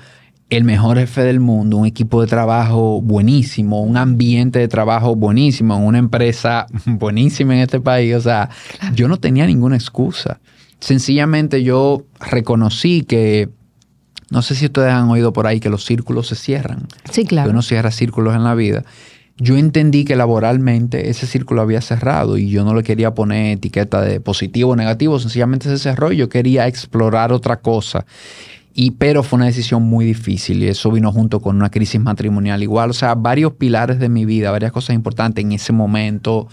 el 0.49 0.63
mejor 0.63 0.97
jefe 0.97 1.21
del 1.21 1.39
mundo, 1.39 1.77
un 1.77 1.85
equipo 1.85 2.21
de 2.21 2.27
trabajo 2.27 3.01
buenísimo, 3.01 3.81
un 3.81 3.97
ambiente 3.97 4.59
de 4.59 4.67
trabajo 4.67 5.15
buenísimo, 5.15 5.77
una 5.77 5.97
empresa 5.97 6.67
buenísima 6.85 7.55
en 7.55 7.61
este 7.61 7.79
país. 7.79 8.15
O 8.15 8.21
sea, 8.21 8.49
yo 8.93 9.07
no 9.07 9.17
tenía 9.17 9.45
ninguna 9.47 9.75
excusa. 9.75 10.39
Sencillamente 10.79 11.63
yo 11.63 12.03
reconocí 12.19 13.03
que, 13.03 13.49
no 14.29 14.41
sé 14.41 14.55
si 14.55 14.65
ustedes 14.65 14.91
han 14.91 15.09
oído 15.09 15.33
por 15.33 15.47
ahí 15.47 15.59
que 15.59 15.69
los 15.69 15.85
círculos 15.85 16.27
se 16.27 16.35
cierran. 16.35 16.87
Sí, 17.09 17.25
claro. 17.25 17.47
Que 17.47 17.51
uno 17.51 17.61
cierra 17.61 17.91
círculos 17.91 18.35
en 18.35 18.43
la 18.43 18.53
vida 18.53 18.83
yo 19.37 19.57
entendí 19.57 20.05
que 20.05 20.15
laboralmente 20.15 21.09
ese 21.09 21.27
círculo 21.27 21.61
había 21.61 21.81
cerrado 21.81 22.37
y 22.37 22.49
yo 22.49 22.63
no 22.63 22.73
le 22.73 22.83
quería 22.83 23.13
poner 23.13 23.57
etiqueta 23.57 24.01
de 24.01 24.21
positivo 24.21 24.71
o 24.71 24.75
negativo, 24.75 25.19
sencillamente 25.19 25.67
se 25.67 25.77
cerró 25.77 26.11
y 26.11 26.17
yo 26.17 26.29
quería 26.29 26.67
explorar 26.67 27.33
otra 27.33 27.57
cosa. 27.57 28.05
Y, 28.73 28.91
pero 28.91 29.23
fue 29.23 29.37
una 29.37 29.45
decisión 29.45 29.83
muy 29.83 30.05
difícil 30.05 30.63
y 30.63 30.67
eso 30.67 30.91
vino 30.91 31.11
junto 31.11 31.41
con 31.41 31.55
una 31.55 31.69
crisis 31.69 31.99
matrimonial 31.99 32.61
igual. 32.63 32.89
O 32.89 32.93
sea, 32.93 33.15
varios 33.15 33.53
pilares 33.53 33.99
de 33.99 34.09
mi 34.09 34.25
vida, 34.25 34.51
varias 34.51 34.71
cosas 34.71 34.95
importantes 34.95 35.43
en 35.43 35.53
ese 35.53 35.73
momento 35.73 36.47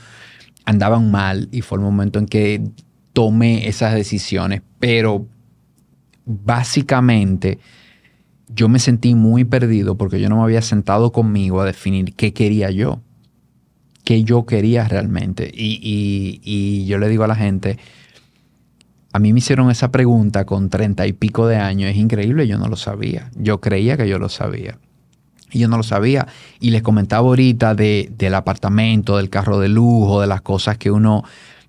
andaban 0.65 1.11
mal 1.11 1.49
y 1.51 1.63
fue 1.63 1.79
el 1.79 1.85
momento 1.85 2.19
en 2.19 2.27
que 2.27 2.63
tomé 3.13 3.69
esas 3.69 3.95
decisiones. 3.95 4.63
Pero 4.79 5.27
básicamente 6.25 7.59
yo 8.55 8.69
me 8.69 8.79
sentí 8.79 9.15
muy 9.15 9.45
perdido 9.45 9.97
porque 9.97 10.21
yo 10.21 10.29
no 10.29 10.37
me 10.37 10.43
había 10.43 10.63
sentado 10.63 11.13
conmigo 11.13 11.61
a 11.61 11.65
definir 11.65 12.15
qué 12.15 12.33
quería 12.33 12.71
yo, 12.71 13.01
qué 14.05 14.25
yo 14.25 14.47
quería 14.47 14.87
realmente. 14.89 15.51
Y, 15.53 16.85
yo 16.87 16.99
le 16.99 17.09
digo 17.09 17.25
a 17.25 17.29
la 17.29 17.35
gente, 17.35 17.79
a 19.13 19.19
mí 19.19 19.33
me 19.33 19.39
hicieron 19.39 19.71
esa 19.71 19.91
pregunta 19.91 20.45
con 20.45 20.71
treinta 20.71 21.07
y 21.07 21.13
pico 21.13 21.47
de 21.47 21.57
años, 21.57 21.91
es 21.91 21.97
increíble, 21.97 22.47
yo 22.47 22.59
no 22.59 22.69
lo 22.69 22.77
sabía, 22.77 23.31
yo 23.35 23.61
creía 23.61 23.97
que 23.97 24.09
yo 24.09 24.19
lo 24.19 24.29
sabía. 24.29 24.79
Y 25.55 25.59
yo 25.59 25.69
no 25.69 25.77
lo 25.77 25.83
sabía. 25.83 26.27
Y 26.61 26.71
les 26.71 26.81
comentaba 26.81 27.29
ahorita 27.29 27.75
de, 27.75 28.11
del 28.17 28.35
apartamento, 28.35 29.19
del 29.19 29.29
carro 29.29 29.61
de 29.61 29.69
lujo, 29.69 30.23
de 30.23 30.27
las 30.27 30.41
cosas 30.41 30.79
que 30.79 30.91
uno 30.91 31.25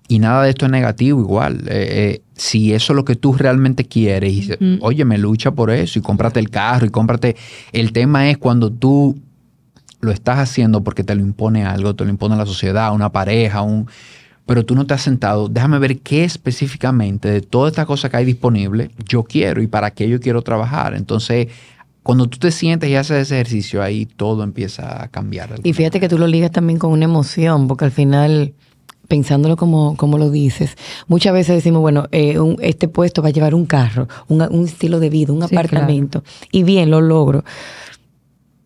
y 0.08 0.18
nada 0.18 0.42
de 0.42 0.50
esto 0.50 0.66
es 0.66 0.72
negativo 0.72 1.20
igual. 1.20 1.62
Eh, 1.66 2.18
eh, 2.18 2.22
si 2.34 2.74
eso 2.74 2.92
es 2.92 2.96
lo 2.96 3.04
que 3.04 3.16
tú 3.16 3.32
realmente 3.32 3.84
quieres, 3.84 4.32
y, 4.32 4.78
oye, 4.80 5.04
me 5.04 5.18
lucha 5.18 5.52
por 5.52 5.70
eso 5.70 5.98
y 5.98 6.02
cómprate 6.02 6.40
el 6.40 6.50
carro 6.50 6.86
y 6.86 6.90
cómprate... 6.90 7.36
El 7.72 7.92
tema 7.92 8.28
es 8.28 8.38
cuando 8.38 8.70
tú 8.70 9.18
lo 10.00 10.10
estás 10.10 10.38
haciendo 10.38 10.84
porque 10.84 11.04
te 11.04 11.14
lo 11.14 11.22
impone 11.22 11.64
algo, 11.64 11.94
te 11.94 12.04
lo 12.04 12.10
impone 12.10 12.36
la 12.36 12.46
sociedad, 12.46 12.94
una 12.94 13.10
pareja, 13.10 13.62
un... 13.62 13.88
Pero 14.46 14.66
tú 14.66 14.74
no 14.74 14.86
te 14.86 14.92
has 14.92 15.00
sentado, 15.00 15.48
déjame 15.48 15.78
ver 15.78 16.00
qué 16.00 16.22
específicamente 16.22 17.30
de 17.30 17.40
toda 17.40 17.70
esta 17.70 17.86
cosa 17.86 18.10
que 18.10 18.18
hay 18.18 18.26
disponible 18.26 18.90
yo 19.08 19.22
quiero 19.22 19.62
y 19.62 19.68
para 19.68 19.92
qué 19.92 20.06
yo 20.06 20.20
quiero 20.20 20.42
trabajar. 20.42 20.94
Entonces, 20.94 21.48
cuando 22.02 22.26
tú 22.26 22.36
te 22.36 22.50
sientes 22.50 22.90
y 22.90 22.94
haces 22.94 23.22
ese 23.22 23.36
ejercicio, 23.36 23.82
ahí 23.82 24.04
todo 24.04 24.44
empieza 24.44 25.02
a 25.02 25.08
cambiar. 25.08 25.54
Y 25.62 25.72
fíjate 25.72 25.98
que 25.98 26.10
tú 26.10 26.18
lo 26.18 26.26
ligas 26.26 26.50
también 26.50 26.78
con 26.78 26.92
una 26.92 27.06
emoción, 27.06 27.66
porque 27.66 27.86
al 27.86 27.90
final 27.90 28.52
pensándolo 29.08 29.56
como, 29.56 29.96
como 29.96 30.18
lo 30.18 30.30
dices, 30.30 30.76
muchas 31.08 31.32
veces 31.32 31.56
decimos, 31.56 31.80
bueno, 31.80 32.06
eh, 32.12 32.38
este 32.60 32.88
puesto 32.88 33.22
va 33.22 33.28
a 33.28 33.32
llevar 33.32 33.54
un 33.54 33.66
carro, 33.66 34.08
un, 34.28 34.42
estilo 34.64 35.00
de 35.00 35.10
vida, 35.10 35.32
un 35.32 35.42
apartamento, 35.42 36.22
y 36.50 36.62
bien, 36.62 36.90
lo 36.90 37.00
logro. 37.00 37.44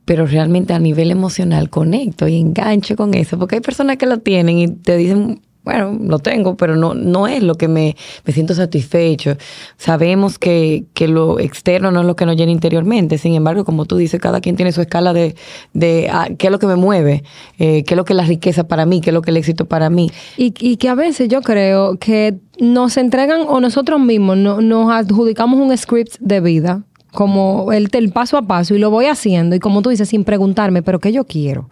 Pero 0.04 0.26
realmente 0.26 0.73
a 0.73 0.78
nivel 0.78 1.11
emocional 1.11 1.68
conecto 1.68 2.28
y 2.28 2.38
engancho 2.38 2.97
con 2.97 3.12
eso, 3.14 3.38
porque 3.38 3.57
hay 3.57 3.61
personas 3.61 3.99
que 3.99 4.07
lo 4.07 4.18
tienen 4.18 4.59
y 4.59 4.68
te 4.68 4.97
dicen, 4.97 5.42
bueno, 5.68 5.98
lo 6.00 6.18
tengo, 6.18 6.56
pero 6.56 6.76
no, 6.76 6.94
no 6.94 7.26
es 7.26 7.42
lo 7.42 7.56
que 7.56 7.68
me, 7.68 7.94
me 8.25 8.32
siento 8.32 8.54
satisfecho. 8.54 9.37
Sabemos 9.76 10.38
que, 10.38 10.87
que, 10.94 11.08
lo 11.08 11.38
externo 11.38 11.90
no 11.90 12.00
es 12.00 12.06
lo 12.06 12.16
que 12.16 12.25
nos 12.25 12.37
llena 12.37 12.52
interiormente. 12.52 13.18
Sin 13.18 13.34
embargo, 13.34 13.66
como 13.66 13.84
tú 13.84 13.98
dices, 13.98 14.18
cada 14.18 14.40
quien 14.40 14.56
tiene 14.56 14.72
su 14.72 14.80
escala 14.80 15.12
de, 15.12 15.34
de 15.75 16.08
ah, 16.10 16.28
qué 16.38 16.46
es 16.46 16.50
lo 16.50 16.58
que 16.58 16.66
me 16.66 16.76
mueve, 16.76 17.22
eh, 17.58 17.84
qué 17.84 17.92
es 17.92 17.96
lo 17.98 18.06
que 18.06 18.14
es 18.14 18.16
la 18.16 18.25
riqueza 18.25 18.66
para 18.66 18.87
mí, 18.87 19.02
qué 19.02 19.10
es 19.10 19.14
lo 19.14 19.20
que 19.20 19.30
es 19.30 19.32
el 19.32 19.37
éxito 19.37 19.66
para 19.66 19.90
mí. 19.90 20.10
Y, 20.38 20.54
y 20.58 20.78
que 20.78 20.88
a 20.88 20.94
veces 20.94 21.28
yo 21.28 21.42
creo 21.42 21.98
que 21.98 22.38
nos 22.58 22.96
entregan 22.96 23.42
o 23.46 23.60
nosotros 23.60 24.00
mismos 24.00 24.38
no, 24.38 24.62
nos 24.62 24.90
adjudicamos 24.90 25.60
un 25.60 25.76
script 25.76 26.16
de 26.18 26.40
vida 26.40 26.82
como 27.12 27.72
el, 27.72 27.90
el 27.92 28.10
paso 28.10 28.38
a 28.38 28.42
paso 28.42 28.75
y 28.75 28.78
lo 28.78 28.90
voy 28.90 29.06
haciendo 29.06 29.54
y 29.54 29.58
como 29.58 29.82
tú 29.82 29.90
dices 29.90 30.08
sin 30.08 30.25
preguntarme, 30.25 30.82
pero 30.82 30.98
¿qué 30.98 31.12
yo 31.12 31.25
quiero? 31.25 31.68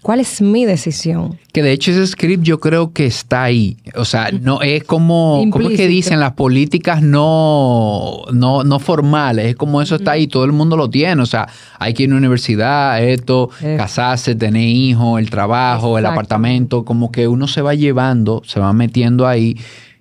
¿Cuál 0.00 0.20
es 0.20 0.40
mi 0.40 0.64
decisión? 0.64 1.38
Que 1.52 1.62
de 1.62 1.72
hecho 1.72 1.90
ese 1.90 2.06
script 2.06 2.44
yo 2.44 2.60
creo 2.60 2.92
que 2.92 3.04
está 3.06 3.42
ahí. 3.42 3.76
O 3.96 4.04
sea, 4.04 4.30
no 4.30 4.62
es 4.62 4.84
como, 4.84 5.44
¿cómo 5.50 5.70
es 5.70 5.76
que 5.76 5.88
dicen 5.88 6.20
las 6.20 6.32
políticas 6.32 7.02
no, 7.02 8.22
no, 8.32 8.62
no 8.62 8.78
formales? 8.78 9.46
Es 9.46 9.56
como 9.56 9.82
eso 9.82 9.96
está 9.96 10.12
ahí, 10.12 10.28
todo 10.28 10.44
el 10.44 10.52
mundo 10.52 10.76
lo 10.76 10.88
tiene. 10.88 11.20
O 11.20 11.26
sea, 11.26 11.48
hay 11.78 11.94
que 11.94 12.04
ir 12.04 12.10
a 12.10 12.12
una 12.12 12.18
universidad, 12.18 13.02
esto, 13.02 13.50
casarse, 13.76 14.36
tener 14.36 14.62
hijos, 14.62 15.18
el 15.18 15.30
trabajo, 15.30 15.98
el 15.98 16.06
apartamento, 16.06 16.84
como 16.84 17.10
que 17.10 17.26
uno 17.26 17.48
se 17.48 17.60
va 17.60 17.74
llevando, 17.74 18.42
se 18.46 18.60
va 18.60 18.72
metiendo 18.72 19.26
ahí 19.26 19.56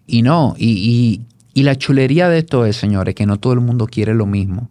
y 0.05 0.21
no. 0.21 0.53
Y, 0.59 0.69
y, 0.69 1.21
y 1.59 1.63
la 1.63 1.75
chulería 1.75 2.29
de 2.29 2.37
esto 2.39 2.67
es, 2.67 2.75
señores, 2.75 3.15
que 3.15 3.25
no 3.25 3.39
todo 3.39 3.53
el 3.53 3.61
mundo 3.61 3.87
quiere 3.87 4.13
lo 4.13 4.27
mismo. 4.27 4.69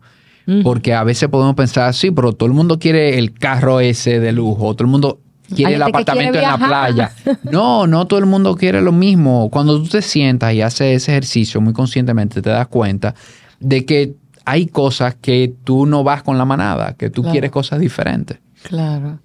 Porque 0.62 0.94
a 0.94 1.02
veces 1.02 1.28
podemos 1.28 1.56
pensar, 1.56 1.92
sí, 1.92 2.12
pero 2.12 2.32
todo 2.32 2.46
el 2.46 2.54
mundo 2.54 2.78
quiere 2.78 3.18
el 3.18 3.32
carro 3.32 3.80
ese 3.80 4.20
de 4.20 4.30
lujo, 4.30 4.74
todo 4.74 4.84
el 4.84 4.90
mundo 4.90 5.18
quiere 5.54 5.74
el 5.74 5.82
apartamento 5.82 6.38
en 6.38 6.44
la 6.44 6.56
playa. 6.56 7.12
No, 7.50 7.86
no 7.86 8.06
todo 8.06 8.20
el 8.20 8.26
mundo 8.26 8.54
quiere 8.54 8.80
lo 8.80 8.92
mismo. 8.92 9.50
Cuando 9.50 9.82
tú 9.82 9.88
te 9.88 10.02
sientas 10.02 10.54
y 10.54 10.62
haces 10.62 11.02
ese 11.02 11.12
ejercicio 11.12 11.60
muy 11.60 11.72
conscientemente, 11.72 12.42
te 12.42 12.50
das 12.50 12.68
cuenta 12.68 13.14
de 13.58 13.84
que 13.84 14.14
hay 14.44 14.66
cosas 14.66 15.16
que 15.16 15.52
tú 15.64 15.86
no 15.86 16.04
vas 16.04 16.22
con 16.22 16.38
la 16.38 16.44
manada, 16.44 16.94
que 16.94 17.10
tú 17.10 17.22
quieres 17.24 17.50
cosas 17.50 17.80
diferentes. 17.80 18.38
Claro. 18.62 19.18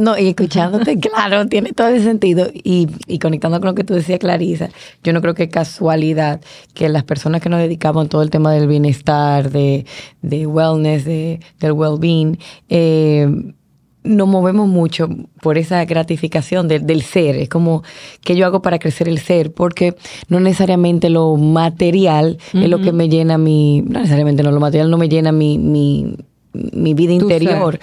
No, 0.00 0.18
y 0.18 0.28
escuchándote, 0.28 0.98
claro, 1.00 1.46
tiene 1.46 1.72
todo 1.72 1.88
ese 1.88 2.04
sentido. 2.04 2.50
Y, 2.52 2.88
y, 3.06 3.18
conectando 3.18 3.60
con 3.60 3.68
lo 3.68 3.74
que 3.74 3.84
tú 3.84 3.94
decías, 3.94 4.18
Clarisa, 4.18 4.70
yo 5.04 5.12
no 5.12 5.20
creo 5.20 5.34
que 5.34 5.44
es 5.44 5.50
casualidad 5.50 6.40
que 6.74 6.88
las 6.88 7.04
personas 7.04 7.40
que 7.40 7.48
nos 7.48 7.60
dedicamos 7.60 8.06
a 8.06 8.08
todo 8.08 8.22
el 8.22 8.30
tema 8.30 8.52
del 8.52 8.66
bienestar, 8.66 9.50
de, 9.50 9.86
de 10.22 10.46
wellness, 10.46 11.04
de, 11.04 11.40
del 11.60 11.72
well-being, 11.72 12.38
eh, 12.68 13.54
nos 14.02 14.28
movemos 14.28 14.66
mucho 14.66 15.08
por 15.42 15.58
esa 15.58 15.84
gratificación 15.84 16.68
del 16.68 17.02
ser. 17.02 17.36
Es 17.36 17.48
como 17.48 17.82
que 18.22 18.34
yo 18.34 18.46
hago 18.46 18.62
para 18.62 18.78
crecer 18.78 19.08
el 19.08 19.18
ser, 19.18 19.52
porque 19.52 19.94
no 20.28 20.40
necesariamente 20.40 21.10
lo 21.10 21.36
material 21.36 22.38
es 22.54 22.68
lo 22.68 22.80
que 22.80 22.92
me 22.92 23.08
llena 23.08 23.36
mi, 23.36 23.82
no 23.82 24.00
necesariamente 24.00 24.42
no, 24.42 24.52
lo 24.52 24.60
material 24.60 24.90
no 24.90 24.96
me 24.96 25.08
llena 25.08 25.32
mi, 25.32 25.58
mi, 25.58 26.16
mi 26.52 26.94
vida 26.94 27.12
interior. 27.12 27.78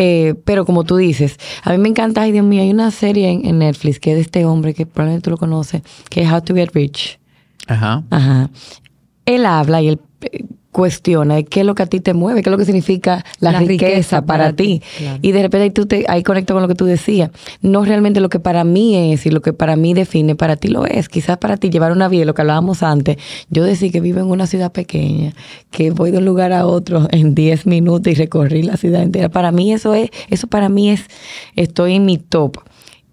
Eh, 0.00 0.36
pero 0.44 0.64
como 0.64 0.84
tú 0.84 0.96
dices, 0.96 1.38
a 1.64 1.72
mí 1.72 1.78
me 1.78 1.88
encanta, 1.88 2.22
ay 2.22 2.30
Dios 2.30 2.44
mío, 2.44 2.62
hay 2.62 2.70
una 2.70 2.92
serie 2.92 3.30
en, 3.30 3.44
en, 3.44 3.58
Netflix 3.58 3.98
que 3.98 4.12
es 4.12 4.16
de 4.16 4.22
este 4.22 4.44
hombre 4.44 4.72
que 4.72 4.86
probablemente 4.86 5.24
tú 5.24 5.30
lo 5.30 5.36
conoces, 5.36 5.82
que 6.08 6.22
es 6.22 6.30
How 6.30 6.40
to 6.40 6.54
Get 6.54 6.70
Rich. 6.72 7.18
Ajá. 7.66 8.04
Ajá. 8.08 8.48
Él 9.26 9.44
habla 9.44 9.82
y 9.82 9.88
él 9.88 10.00
eh, 10.20 10.44
cuestiona 10.78 11.42
qué 11.42 11.60
es 11.60 11.66
lo 11.66 11.74
que 11.74 11.82
a 11.82 11.86
ti 11.86 11.98
te 11.98 12.14
mueve, 12.14 12.40
qué 12.40 12.50
es 12.50 12.52
lo 12.52 12.56
que 12.56 12.64
significa 12.64 13.24
la, 13.40 13.58
riqueza, 13.58 14.24
para, 14.24 14.52
ti. 14.52 14.80
Y 15.22 15.32
de 15.32 15.42
repente 15.42 15.64
ahí, 15.64 15.70
tú 15.72 15.86
te, 15.86 16.04
ahí 16.06 16.22
conecto 16.22 16.54
con 16.54 16.62
lo 16.62 16.68
que 16.68 16.76
tú 16.76 16.84
decías. 16.84 17.32
No 17.62 17.84
realmente 17.84 18.20
lo 18.20 18.28
que 18.28 18.38
para 18.38 18.62
mí 18.62 19.12
es 19.12 19.26
y 19.26 19.30
lo 19.30 19.42
que 19.42 19.52
para 19.52 19.74
mí 19.74 19.92
define, 19.92 20.36
para 20.36 20.54
ti 20.54 20.68
lo 20.68 20.86
es. 20.86 21.08
Quizás 21.08 21.36
para 21.38 21.56
ti 21.56 21.70
llevar 21.70 21.90
una 21.90 22.06
vida, 22.06 22.24
lo 22.24 22.32
que 22.32 22.42
hablábamos 22.42 22.84
antes, 22.84 23.16
yo 23.50 23.64
decía 23.64 23.90
que 23.90 24.00
vivo 24.00 24.20
en 24.20 24.26
una 24.26 24.46
ciudad 24.46 24.70
pequeña, 24.70 25.32
que 25.72 25.90
voy 25.90 26.12
de 26.12 26.18
un 26.18 26.24
lugar 26.24 26.52
a 26.52 26.64
otro 26.64 27.08
en 27.10 27.34
10 27.34 27.66
minutos 27.66 28.12
y 28.12 28.14
recorrí 28.14 28.62
la 28.62 28.76
ciudad 28.76 29.02
entera. 29.02 29.30
Para 29.30 29.50
mí 29.50 29.72
eso 29.72 29.94
es, 29.94 30.10
eso 30.30 30.46
para 30.46 30.68
mí 30.68 30.90
es, 30.90 31.06
estoy 31.56 31.94
en 31.94 32.04
mi 32.04 32.18
top 32.18 32.58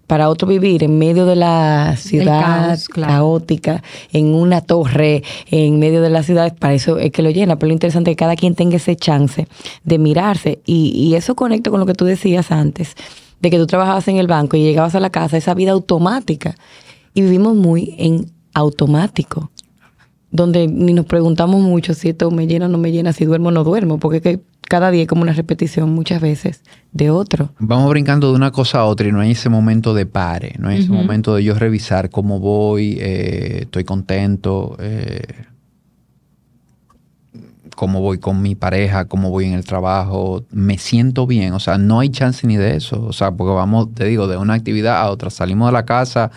para 0.06 0.28
otro 0.28 0.46
vivir 0.46 0.84
en 0.84 0.98
medio 0.98 1.26
de 1.26 1.36
la 1.36 1.96
ciudad 1.96 2.78
caótica, 2.92 3.82
en 4.12 4.34
una 4.34 4.60
torre, 4.60 5.22
en 5.50 5.78
medio 5.78 6.00
de 6.02 6.10
la 6.10 6.22
ciudad, 6.22 6.56
para 6.56 6.74
eso 6.74 6.98
es 6.98 7.10
que 7.10 7.22
lo 7.22 7.30
llena. 7.30 7.56
Pero 7.56 7.68
lo 7.68 7.72
interesante 7.72 8.10
es 8.10 8.16
que 8.16 8.20
cada 8.20 8.36
quien 8.36 8.54
tenga 8.54 8.76
ese 8.76 8.96
chance 8.96 9.48
de 9.84 9.98
mirarse. 9.98 10.60
Y, 10.64 10.90
y 10.94 11.14
eso 11.14 11.34
conecta 11.34 11.70
con 11.70 11.80
lo 11.80 11.86
que 11.86 11.94
tú 11.94 12.04
decías 12.04 12.52
antes, 12.52 12.94
de 13.40 13.50
que 13.50 13.58
tú 13.58 13.66
trabajabas 13.66 14.06
en 14.08 14.18
el 14.18 14.26
banco 14.26 14.56
y 14.56 14.62
llegabas 14.62 14.94
a 14.94 15.00
la 15.00 15.10
casa, 15.10 15.36
esa 15.36 15.54
vida 15.54 15.72
automática. 15.72 16.54
Y 17.14 17.22
vivimos 17.22 17.56
muy 17.56 17.94
en 17.98 18.30
automático 18.54 19.50
donde 20.30 20.68
ni 20.68 20.92
nos 20.92 21.06
preguntamos 21.06 21.62
mucho 21.62 21.94
si 21.94 22.10
esto 22.10 22.30
me 22.30 22.46
llena 22.46 22.66
o 22.66 22.68
no 22.68 22.78
me 22.78 22.92
llena, 22.92 23.12
si 23.12 23.24
duermo 23.24 23.48
o 23.48 23.52
no 23.52 23.64
duermo, 23.64 23.98
porque 23.98 24.20
que 24.20 24.40
cada 24.68 24.90
día 24.90 25.02
es 25.02 25.08
como 25.08 25.22
una 25.22 25.32
repetición 25.32 25.90
muchas 25.90 26.20
veces 26.20 26.62
de 26.92 27.10
otro. 27.10 27.50
Vamos 27.58 27.90
brincando 27.90 28.30
de 28.30 28.36
una 28.36 28.50
cosa 28.50 28.80
a 28.80 28.84
otra 28.84 29.08
y 29.08 29.12
no 29.12 29.20
hay 29.20 29.32
ese 29.32 29.48
momento 29.48 29.94
de 29.94 30.06
pare, 30.06 30.54
no 30.58 30.68
hay 30.68 30.80
ese 30.80 30.90
momento 30.90 31.34
de 31.34 31.44
yo 31.44 31.54
revisar 31.54 32.10
cómo 32.10 32.40
voy, 32.40 32.98
eh, 33.00 33.60
estoy 33.62 33.84
contento, 33.84 34.76
eh, 34.80 35.22
cómo 37.74 38.00
voy 38.00 38.18
con 38.18 38.42
mi 38.42 38.54
pareja, 38.54 39.04
cómo 39.04 39.30
voy 39.30 39.44
en 39.44 39.52
el 39.52 39.64
trabajo, 39.64 40.44
me 40.50 40.78
siento 40.78 41.26
bien, 41.26 41.52
o 41.52 41.60
sea, 41.60 41.78
no 41.78 42.00
hay 42.00 42.08
chance 42.08 42.46
ni 42.46 42.56
de 42.56 42.76
eso, 42.76 43.04
o 43.04 43.12
sea, 43.12 43.32
porque 43.32 43.52
vamos, 43.52 43.94
te 43.94 44.06
digo, 44.06 44.26
de 44.26 44.36
una 44.36 44.54
actividad 44.54 44.98
a 44.98 45.10
otra, 45.10 45.30
salimos 45.30 45.68
de 45.68 45.72
la 45.72 45.84
casa 45.84 46.30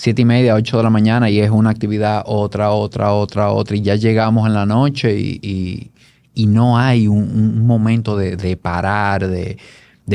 siete 0.00 0.22
y 0.22 0.24
media, 0.24 0.54
ocho 0.54 0.78
de 0.78 0.82
la 0.82 0.88
mañana 0.88 1.28
y 1.28 1.40
es 1.40 1.50
una 1.50 1.68
actividad, 1.68 2.22
otra, 2.24 2.70
otra, 2.70 3.12
otra, 3.12 3.50
otra, 3.50 3.76
y 3.76 3.82
ya 3.82 3.96
llegamos 3.96 4.46
en 4.46 4.54
la 4.54 4.64
noche 4.64 5.14
y, 5.14 5.89
no 6.34 6.78
hay 6.78 7.08
un, 7.08 7.66
momento 7.66 8.16
de, 8.16 8.56
parar, 8.56 9.28
de, 9.28 9.56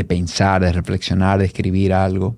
pensar, 0.06 0.62
de 0.62 0.72
reflexionar, 0.72 1.40
de 1.40 1.46
escribir 1.46 1.94
algo. 1.94 2.36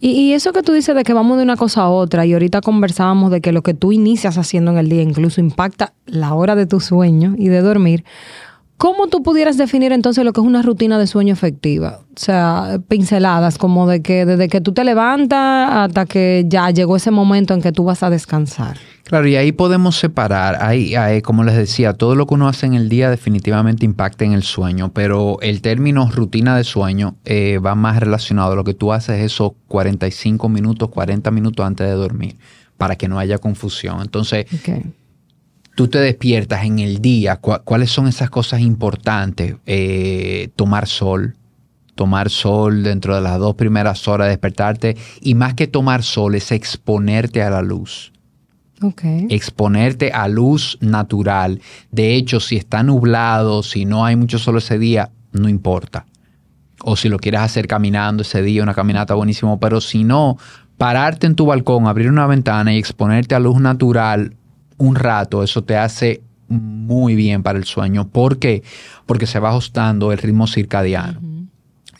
Y, 0.00 0.10
y, 0.10 0.32
eso 0.34 0.52
que 0.52 0.62
tú 0.62 0.72
dices 0.72 0.94
de 0.94 1.02
que 1.02 1.14
vamos 1.14 1.38
de 1.38 1.44
una 1.44 1.56
cosa 1.56 1.82
a 1.82 1.88
otra, 1.88 2.26
y 2.26 2.34
ahorita 2.34 2.60
conversábamos 2.60 3.30
de 3.30 3.40
que 3.40 3.52
lo 3.52 3.62
que 3.62 3.72
tú 3.72 3.92
inicias 3.92 4.36
haciendo 4.36 4.70
en 4.72 4.78
el 4.78 4.88
día 4.88 5.02
incluso 5.02 5.40
impacta 5.40 5.94
la 6.04 6.34
hora 6.34 6.54
de 6.54 6.66
tu 6.66 6.80
sueño 6.80 7.34
y 7.38 7.48
de 7.48 7.60
dormir. 7.62 8.04
¿Cómo 8.76 9.06
tú 9.06 9.22
pudieras 9.22 9.56
definir 9.56 9.92
entonces 9.92 10.24
lo 10.24 10.32
que 10.32 10.40
es 10.40 10.46
una 10.46 10.60
rutina 10.60 10.98
de 10.98 11.06
sueño 11.06 11.32
efectiva? 11.32 12.00
O 12.14 12.20
sea, 12.20 12.78
pinceladas, 12.88 13.56
como 13.56 13.86
de 13.86 14.02
que 14.02 14.26
desde 14.26 14.48
que 14.48 14.60
tú 14.60 14.72
te 14.72 14.84
levantas 14.84 15.70
hasta 15.72 16.06
que 16.06 16.44
ya 16.48 16.70
llegó 16.70 16.96
ese 16.96 17.10
momento 17.10 17.54
en 17.54 17.62
que 17.62 17.72
tú 17.72 17.84
vas 17.84 18.02
a 18.02 18.10
descansar. 18.10 18.76
Claro, 19.04 19.28
y 19.28 19.36
ahí 19.36 19.52
podemos 19.52 19.98
separar, 19.98 20.62
ahí, 20.62 21.20
como 21.20 21.44
les 21.44 21.56
decía, 21.56 21.92
todo 21.92 22.14
lo 22.14 22.26
que 22.26 22.34
uno 22.34 22.48
hace 22.48 22.64
en 22.64 22.72
el 22.72 22.88
día 22.88 23.10
definitivamente 23.10 23.84
impacta 23.84 24.24
en 24.24 24.32
el 24.32 24.42
sueño, 24.42 24.92
pero 24.94 25.38
el 25.42 25.60
término 25.60 26.10
rutina 26.10 26.56
de 26.56 26.64
sueño 26.64 27.14
eh, 27.26 27.58
va 27.58 27.74
más 27.74 28.00
relacionado 28.00 28.52
a 28.52 28.56
lo 28.56 28.64
que 28.64 28.72
tú 28.72 28.94
haces 28.94 29.20
esos 29.20 29.52
45 29.68 30.48
minutos, 30.48 30.88
40 30.88 31.30
minutos 31.32 31.66
antes 31.66 31.86
de 31.86 31.92
dormir, 31.92 32.36
para 32.78 32.96
que 32.96 33.06
no 33.06 33.18
haya 33.18 33.36
confusión. 33.36 34.00
Entonces, 34.00 34.46
tú 35.74 35.88
te 35.88 35.98
despiertas 35.98 36.64
en 36.64 36.78
el 36.78 37.02
día, 37.02 37.36
¿cuáles 37.36 37.90
son 37.90 38.08
esas 38.08 38.30
cosas 38.30 38.60
importantes? 38.60 39.56
Eh, 39.66 40.48
tomar 40.56 40.88
sol, 40.88 41.36
tomar 41.94 42.30
sol 42.30 42.82
dentro 42.82 43.14
de 43.14 43.20
las 43.20 43.38
dos 43.38 43.54
primeras 43.54 44.08
horas, 44.08 44.28
despertarte 44.28 44.96
y 45.20 45.34
más 45.34 45.52
que 45.52 45.66
tomar 45.66 46.02
sol 46.02 46.34
es 46.36 46.52
exponerte 46.52 47.42
a 47.42 47.50
la 47.50 47.60
luz. 47.60 48.13
Okay. 48.84 49.26
Exponerte 49.30 50.12
a 50.12 50.28
luz 50.28 50.76
natural. 50.80 51.60
De 51.90 52.14
hecho, 52.14 52.38
si 52.38 52.56
está 52.56 52.82
nublado, 52.82 53.62
si 53.62 53.86
no 53.86 54.04
hay 54.04 54.14
mucho 54.14 54.38
sol 54.38 54.58
ese 54.58 54.78
día, 54.78 55.10
no 55.32 55.48
importa. 55.48 56.04
O 56.82 56.96
si 56.96 57.08
lo 57.08 57.18
quieres 57.18 57.40
hacer 57.40 57.66
caminando 57.66 58.22
ese 58.22 58.42
día, 58.42 58.62
una 58.62 58.74
caminata 58.74 59.14
buenísimo, 59.14 59.58
pero 59.58 59.80
si 59.80 60.04
no, 60.04 60.36
pararte 60.76 61.26
en 61.26 61.34
tu 61.34 61.46
balcón, 61.46 61.86
abrir 61.86 62.10
una 62.10 62.26
ventana 62.26 62.74
y 62.74 62.78
exponerte 62.78 63.34
a 63.34 63.38
luz 63.40 63.58
natural 63.58 64.36
un 64.76 64.96
rato, 64.96 65.42
eso 65.42 65.64
te 65.64 65.76
hace 65.76 66.20
muy 66.48 67.14
bien 67.14 67.42
para 67.42 67.58
el 67.58 67.64
sueño. 67.64 68.08
¿Por 68.08 68.38
qué? 68.38 68.62
Porque 69.06 69.26
se 69.26 69.38
va 69.38 69.48
ajustando 69.50 70.12
el 70.12 70.18
ritmo 70.18 70.46
circadiano. 70.46 71.20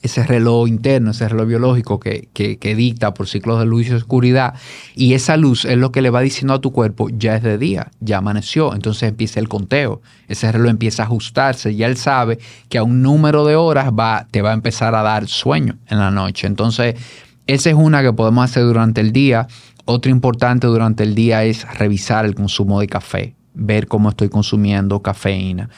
Ese 0.04 0.22
reloj 0.22 0.68
interno, 0.68 1.12
ese 1.12 1.26
reloj 1.26 1.48
biológico 1.48 1.98
que, 1.98 2.28
que, 2.34 2.74
dicta 2.74 3.14
por 3.14 3.26
ciclos 3.26 3.58
de 3.58 3.64
luz 3.64 3.88
y 3.88 3.94
oscuridad. 3.94 4.52
Y 4.94 5.14
esa 5.14 5.38
luz 5.38 5.64
es 5.64 5.78
lo 5.78 5.92
que 5.92 6.02
le 6.02 6.10
va 6.10 6.20
diciendo 6.20 6.52
a 6.52 6.60
tu 6.60 6.72
cuerpo, 6.72 7.08
ya 7.08 7.36
es 7.36 7.42
de 7.42 7.56
día, 7.56 7.90
ya 8.00 8.18
amaneció. 8.18 8.74
Entonces 8.74 9.08
empieza 9.08 9.40
el 9.40 9.48
conteo. 9.48 10.02
Ese 10.28 10.52
reloj 10.52 10.68
empieza 10.68 11.04
a 11.04 11.06
ajustarse. 11.06 11.74
Ya 11.74 11.86
él 11.86 11.96
sabe 11.96 12.38
que 12.68 12.76
a 12.76 12.82
un 12.82 13.00
número 13.00 13.46
de 13.46 13.56
horas 13.56 13.92
va, 13.98 14.26
te 14.30 14.42
va 14.42 14.50
a 14.50 14.54
empezar 14.54 14.94
a 14.94 15.02
dar 15.02 15.26
sueño 15.26 15.78
en 15.88 15.98
la 15.98 16.10
noche. 16.10 16.46
Entonces, 16.46 16.96
esa 17.46 17.70
es 17.70 17.76
una 17.76 18.02
que 18.02 18.12
podemos 18.12 18.44
hacer 18.44 18.64
durante 18.64 19.00
el 19.00 19.10
día. 19.10 19.48
Otro 19.86 20.10
importante 20.10 20.66
durante 20.66 21.02
el 21.02 21.14
día 21.14 21.44
es 21.44 21.66
revisar 21.78 22.26
el 22.26 22.34
consumo 22.34 22.78
de 22.78 22.88
café, 22.88 23.34
ver 23.54 23.86
cómo 23.86 24.10
estoy 24.10 24.28
consumiendo 24.28 25.00
cafeína. 25.00 25.70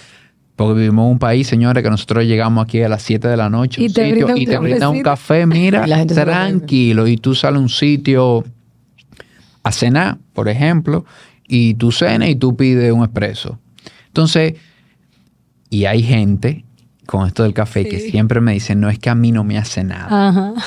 Porque 0.56 0.74
vivimos 0.80 1.04
en 1.04 1.12
un 1.12 1.18
país, 1.18 1.46
señores, 1.46 1.82
que 1.82 1.90
nosotros 1.90 2.24
llegamos 2.24 2.64
aquí 2.64 2.82
a 2.82 2.88
las 2.88 3.02
7 3.02 3.28
de 3.28 3.36
la 3.36 3.50
noche 3.50 3.82
y 3.82 3.92
te, 3.92 4.08
sitio, 4.08 4.36
y 4.36 4.46
te 4.46 4.58
brindan 4.58 4.90
un 4.90 5.02
café, 5.02 5.44
mira, 5.46 5.84
tranquilo. 6.06 7.06
Y 7.06 7.18
tú 7.18 7.34
sales 7.34 7.58
a 7.58 7.60
un 7.60 7.68
sitio 7.68 8.42
a 9.62 9.72
cenar, 9.72 10.18
por 10.32 10.48
ejemplo, 10.48 11.04
y 11.46 11.74
tú 11.74 11.92
cenas 11.92 12.30
y 12.30 12.36
tú 12.36 12.56
pides 12.56 12.90
un 12.90 13.04
expreso. 13.04 13.58
Entonces, 14.06 14.54
y 15.68 15.84
hay 15.84 16.02
gente 16.02 16.64
con 17.04 17.26
esto 17.26 17.42
del 17.42 17.52
café 17.52 17.86
que 17.86 18.00
siempre 18.00 18.40
me 18.40 18.54
dice, 18.54 18.74
no 18.74 18.88
es 18.88 18.98
que 18.98 19.10
a 19.10 19.14
mí 19.14 19.32
no 19.32 19.44
me 19.44 19.58
hace 19.58 19.84
nada. 19.84 20.28
Ajá. 20.28 20.54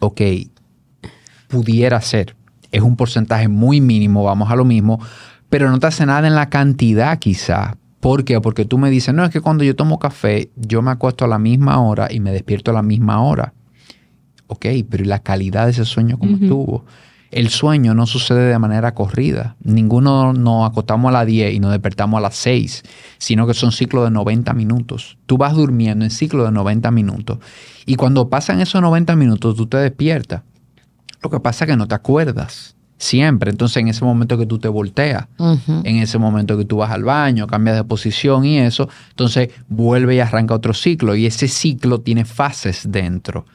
Ok, 0.00 0.20
pudiera 1.48 2.02
ser 2.02 2.36
es 2.72 2.82
un 2.82 2.96
porcentaje 2.96 3.48
muy 3.48 3.80
mínimo, 3.80 4.24
vamos 4.24 4.50
a 4.50 4.56
lo 4.56 4.64
mismo, 4.64 5.00
pero 5.48 5.70
no 5.70 5.78
te 5.78 5.86
hace 5.86 6.06
nada 6.06 6.26
en 6.26 6.34
la 6.34 6.48
cantidad 6.48 7.18
quizá. 7.18 7.76
¿Por 8.00 8.24
qué? 8.24 8.40
Porque 8.40 8.64
tú 8.64 8.78
me 8.78 8.90
dices, 8.90 9.14
no, 9.14 9.24
es 9.24 9.30
que 9.30 9.42
cuando 9.42 9.62
yo 9.62 9.76
tomo 9.76 9.98
café, 9.98 10.50
yo 10.56 10.80
me 10.80 10.90
acuesto 10.90 11.26
a 11.26 11.28
la 11.28 11.38
misma 11.38 11.80
hora 11.80 12.08
y 12.10 12.20
me 12.20 12.32
despierto 12.32 12.70
a 12.70 12.74
la 12.74 12.82
misma 12.82 13.22
hora. 13.22 13.52
Ok, 14.46 14.66
pero 14.88 15.04
¿y 15.04 15.06
la 15.06 15.20
calidad 15.20 15.66
de 15.66 15.72
ese 15.72 15.84
sueño 15.84 16.18
cómo 16.18 16.36
estuvo? 16.36 16.84
El 17.30 17.50
sueño 17.50 17.94
no 17.94 18.06
sucede 18.06 18.50
de 18.50 18.58
manera 18.58 18.94
corrida. 18.94 19.54
Ninguno 19.62 20.32
nos 20.32 20.68
acostamos 20.68 21.10
a 21.10 21.12
las 21.12 21.26
10 21.26 21.54
y 21.54 21.60
nos 21.60 21.70
despertamos 21.70 22.18
a 22.18 22.22
las 22.22 22.34
6, 22.36 22.82
sino 23.18 23.46
que 23.46 23.54
son 23.54 23.70
ciclos 23.70 24.04
de 24.04 24.10
90 24.10 24.52
minutos. 24.54 25.16
Tú 25.26 25.36
vas 25.36 25.54
durmiendo 25.54 26.04
en 26.04 26.10
ciclo 26.10 26.44
de 26.44 26.50
90 26.50 26.90
minutos. 26.90 27.38
Y 27.86 27.94
cuando 27.94 28.28
pasan 28.28 28.60
esos 28.60 28.82
90 28.82 29.14
minutos, 29.14 29.54
tú 29.54 29.66
te 29.66 29.76
despiertas. 29.76 30.42
Lo 31.22 31.30
que 31.30 31.38
pasa 31.38 31.64
es 31.64 31.70
que 31.70 31.76
no 31.76 31.86
te 31.86 31.94
acuerdas 31.94 32.74
siempre. 33.00 33.50
Entonces, 33.50 33.78
en 33.78 33.88
ese 33.88 34.04
momento 34.04 34.36
que 34.36 34.46
tú 34.46 34.58
te 34.58 34.68
volteas, 34.68 35.26
en 35.38 35.96
ese 35.96 36.18
momento 36.18 36.56
que 36.56 36.66
tú 36.66 36.76
vas 36.76 36.90
al 36.92 37.02
baño, 37.02 37.46
cambias 37.46 37.76
de 37.76 37.84
posición 37.84 38.44
y 38.44 38.58
eso, 38.58 38.88
entonces 39.08 39.48
vuelve 39.68 40.16
y 40.16 40.20
arranca 40.20 40.54
otro 40.54 40.74
ciclo. 40.74 41.16
Y 41.16 41.26
ese 41.26 41.48
ciclo 41.48 42.02
tiene 42.02 42.26
fases 42.26 42.92
dentro. 42.92 43.46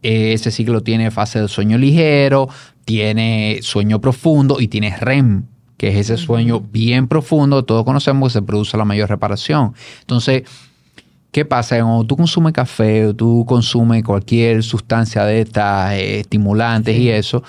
Ese 0.00 0.50
ciclo 0.50 0.82
tiene 0.82 1.10
fase 1.10 1.40
de 1.40 1.48
sueño 1.48 1.76
ligero, 1.76 2.48
tiene 2.84 3.58
sueño 3.62 4.00
profundo 4.00 4.60
y 4.60 4.68
tiene 4.68 4.96
REM, 4.96 5.44
que 5.76 5.88
es 5.88 5.96
ese 5.96 6.16
sueño 6.16 6.60
bien 6.60 7.08
profundo. 7.08 7.64
Todos 7.64 7.84
conocemos 7.84 8.28
que 8.28 8.38
se 8.38 8.42
produce 8.42 8.76
la 8.76 8.84
mayor 8.84 9.10
reparación. 9.10 9.74
Entonces, 10.00 10.44
¿Qué 11.32 11.44
pasa? 11.44 11.76
Cuando 11.80 12.04
tú 12.04 12.16
consumes 12.16 12.52
café 12.52 13.06
o 13.06 13.12
tú 13.12 13.44
consumes 13.44 14.04
cualquier 14.04 14.62
sustancia 14.62 15.24
de 15.24 15.40
estas 15.40 15.94
eh, 15.94 16.20
estimulantes 16.20 16.96
y 16.96 17.10
eso, 17.10 17.42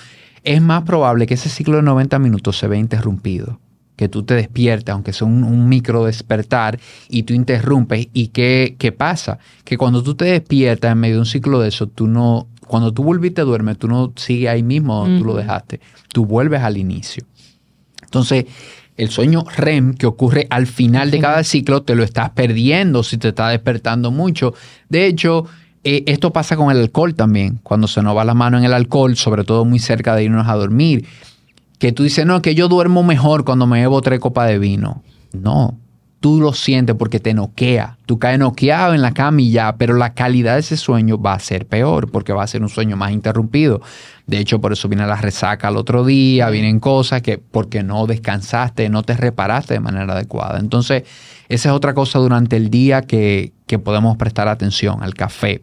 es 0.45 0.61
más 0.61 0.83
probable 0.83 1.25
que 1.27 1.33
ese 1.33 1.49
ciclo 1.49 1.77
de 1.77 1.83
90 1.83 2.19
minutos 2.19 2.57
se 2.57 2.67
vea 2.67 2.79
interrumpido. 2.79 3.59
que 3.95 4.09
tú 4.09 4.23
te 4.23 4.33
despiertas, 4.33 4.91
aunque 4.91 5.13
sea 5.13 5.25
un, 5.25 5.69
micro 5.69 6.03
despertar, 6.03 6.77
y 7.07 7.23
tú 7.23 7.33
interrumpes. 7.33 8.09
¿Y 8.11 8.27
qué, 8.27 8.75
qué 8.77 8.91
pasa? 8.91 9.39
Que 9.63 9.77
cuando 9.77 10.03
tú 10.03 10.15
te 10.15 10.25
despiertas 10.25 10.91
en 10.91 10.97
medio 10.97 11.15
de 11.15 11.19
un 11.21 11.25
ciclo 11.25 11.61
de 11.61 11.69
eso, 11.69 11.87
tú 11.87 12.05
no, 12.07 12.47
cuando 12.67 12.93
tú 12.93 13.03
volviste 13.03 13.39
a 13.39 13.45
duermes, 13.45 13.77
tú 13.77 13.87
no 13.87 14.11
sigues 14.17 14.49
ahí 14.49 14.63
mismo 14.63 14.95
donde 14.99 15.19
tú 15.19 15.25
lo 15.25 15.35
dejaste. 15.35 15.79
Tú 16.09 16.25
vuelves 16.25 16.61
al 16.61 16.75
inicio. 16.75 17.23
Entonces, 18.03 18.45
el 18.97 19.09
sueño 19.09 19.45
REM 19.55 19.93
que 19.93 20.05
ocurre 20.05 20.47
al 20.49 20.67
final 20.67 21.11
de 21.11 21.19
cada 21.19 21.43
ciclo, 21.43 21.83
te 21.83 21.95
lo 21.95 22.03
estás 22.03 22.31
perdiendo 22.31 23.03
si 23.03 23.17
te 23.17 23.29
está 23.29 23.49
despertando 23.49 24.11
mucho. 24.11 24.53
De 24.89 25.05
hecho, 25.05 25.45
eh, 25.85 26.03
esto 26.07 26.33
pasa 26.33 26.57
con 26.57 26.71
el 26.71 26.79
alcohol 26.79 27.13
también. 27.13 27.59
Cuando 27.61 27.87
se 27.87 28.01
nos 28.01 28.17
va 28.17 28.25
la 28.25 28.33
mano 28.33 28.57
en 28.57 28.63
el 28.63 28.73
alcohol, 28.73 29.15
sobre 29.15 29.43
todo 29.43 29.65
muy 29.65 29.77
cerca 29.77 30.15
de 30.15 30.23
irnos 30.23 30.47
a 30.47 30.55
dormir, 30.55 31.05
que 31.77 31.91
tú 31.91 32.01
dices, 32.01 32.25
no, 32.25 32.41
que 32.41 32.55
yo 32.55 32.67
duermo 32.67 33.03
mejor 33.03 33.45
cuando 33.45 33.67
me 33.67 33.81
bebo 33.81 34.01
tres 34.01 34.19
copas 34.19 34.49
de 34.49 34.57
vino. 34.57 35.03
No, 35.31 35.77
tú 36.19 36.41
lo 36.41 36.53
sientes 36.53 36.95
porque 36.95 37.19
te 37.19 37.35
noquea. 37.35 37.97
Tú 38.07 38.17
caes 38.17 38.39
noqueado 38.39 38.95
en 38.95 39.03
la 39.03 39.13
cama 39.13 39.41
y 39.41 39.51
ya, 39.51 39.75
pero 39.77 39.93
la 39.93 40.15
calidad 40.15 40.55
de 40.55 40.61
ese 40.61 40.75
sueño 40.75 41.21
va 41.21 41.33
a 41.33 41.39
ser 41.39 41.67
peor 41.67 42.09
porque 42.09 42.33
va 42.33 42.41
a 42.41 42.47
ser 42.47 42.63
un 42.63 42.69
sueño 42.69 42.97
más 42.97 43.11
interrumpido. 43.11 43.79
De 44.25 44.39
hecho, 44.39 44.59
por 44.59 44.73
eso 44.73 44.87
viene 44.87 45.05
la 45.05 45.17
resaca 45.17 45.67
al 45.67 45.77
otro 45.77 46.03
día, 46.03 46.49
vienen 46.49 46.79
cosas 46.79 47.21
que 47.21 47.37
porque 47.37 47.83
no 47.83 48.07
descansaste, 48.07 48.89
no 48.89 49.03
te 49.03 49.15
reparaste 49.15 49.75
de 49.75 49.81
manera 49.81 50.13
adecuada. 50.13 50.57
Entonces, 50.57 51.03
esa 51.47 51.69
es 51.69 51.75
otra 51.75 51.93
cosa 51.93 52.17
durante 52.17 52.55
el 52.55 52.71
día 52.71 53.03
que, 53.03 53.53
que 53.67 53.77
podemos 53.77 54.17
prestar 54.17 54.47
atención 54.47 55.03
al 55.03 55.13
café. 55.13 55.61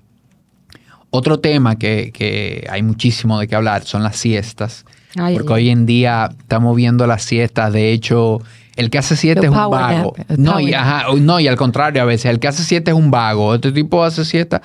Otro 1.15 1.41
tema 1.41 1.77
que, 1.77 2.11
que 2.13 2.67
hay 2.71 2.83
muchísimo 2.83 3.39
de 3.39 3.47
qué 3.47 3.55
hablar 3.55 3.85
son 3.85 4.03
las 4.03 4.17
siestas. 4.17 4.87
porque 5.15 5.53
hoy 5.53 5.69
en 5.69 5.85
día 5.85 6.31
estamos 6.41 6.75
viendo 6.75 7.07
las 7.07 7.23
siestas, 7.23 7.71
de 7.71 7.93
hecho, 7.93 8.41
el 8.77 8.89
que 8.89 8.97
hace 8.97 9.17
siete 9.17 9.43
es 9.43 9.51
un 9.51 9.57
vago. 9.57 10.15
No 10.39 10.59
y, 10.59 10.75
no, 11.21 11.39
y 11.39 11.49
al 11.49 11.57
contrario, 11.57 12.01
a 12.01 12.07
veces 12.07 12.31
el 12.31 12.41
que 12.41 12.49
hace 12.49 12.65
siete 12.65 12.93
es 12.93 12.97
un 12.97 13.11
vago. 13.11 13.55
Este 13.55 13.73
tipo 13.73 14.03
hace 14.03 14.25
siesta. 14.25 14.63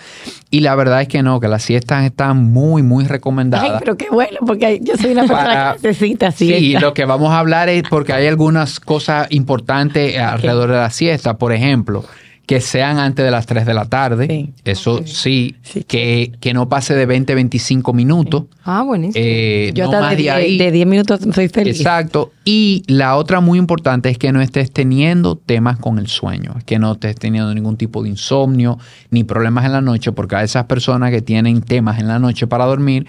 Y 0.49 0.61
la 0.61 0.75
verdad 0.75 1.01
es 1.01 1.09
que 1.09 1.21
no, 1.21 1.41
que 1.41 1.49
las 1.49 1.63
siestas 1.63 2.05
están 2.05 2.37
muy, 2.51 2.81
muy 2.81 3.05
recomendadas. 3.05 3.69
Ay, 3.69 3.75
pero 3.79 3.97
qué 3.97 4.07
bueno, 4.09 4.39
porque 4.47 4.79
yo 4.81 4.95
soy 4.95 5.11
una 5.11 5.27
persona 5.27 5.75
que 5.81 5.87
necesita 5.89 6.31
siesta. 6.31 6.59
Sí, 6.59 6.73
lo 6.79 6.93
que 6.93 7.03
vamos 7.03 7.31
a 7.31 7.39
hablar 7.39 7.67
es 7.67 7.83
porque 7.89 8.13
hay 8.13 8.27
algunas 8.27 8.79
cosas 8.79 9.27
importantes 9.31 10.17
alrededor 10.17 10.71
de 10.71 10.77
la 10.77 10.89
siesta. 10.91 11.37
Por 11.37 11.51
ejemplo, 11.51 12.05
que 12.47 12.61
sean 12.61 12.97
antes 12.97 13.25
de 13.25 13.29
las 13.29 13.45
3 13.45 13.65
de 13.65 13.73
la 13.73 13.85
tarde. 13.85 14.53
Eso 14.63 15.05
sí, 15.05 15.57
que, 15.85 16.31
que, 16.39 16.53
no 16.53 16.69
pase 16.69 16.95
de 16.95 17.05
20, 17.05 17.35
25 17.35 17.91
minutos. 17.91 18.45
Ah, 18.63 18.83
buenísimo. 18.83 19.21
Eh, 19.27 19.71
Yo 19.75 19.91
no 19.91 19.99
más 19.99 20.15
de, 20.15 20.31
ahí. 20.31 20.57
de 20.57 20.71
10 20.71 20.87
minutos 20.87 21.19
soy 21.35 21.49
feliz. 21.49 21.75
Exacto. 21.75 22.31
Y 22.45 22.83
la 22.87 23.17
otra 23.17 23.41
muy 23.41 23.59
importante 23.59 24.09
es 24.09 24.17
que 24.17 24.31
no 24.31 24.39
estés 24.39 24.71
teniendo 24.71 25.35
temas 25.35 25.77
con 25.77 25.99
el 25.99 26.07
sueño, 26.07 26.55
que 26.65 26.79
no 26.79 26.93
estés 26.93 27.17
teniendo 27.17 27.53
ningún 27.53 27.75
tipo 27.75 28.01
de 28.01 28.09
insomnio 28.09 28.79
ni 29.11 29.25
problemas 29.25 29.65
en 29.65 29.73
la 29.73 29.81
noche, 29.81 30.13
porque 30.13 30.37
a 30.37 30.43
esas 30.43 30.63
personas 30.67 31.11
que 31.11 31.21
tienen 31.21 31.61
temas 31.61 31.99
en 31.99 32.07
la 32.07 32.17
noche 32.17 32.47
para 32.47 32.63
dormir, 32.63 33.07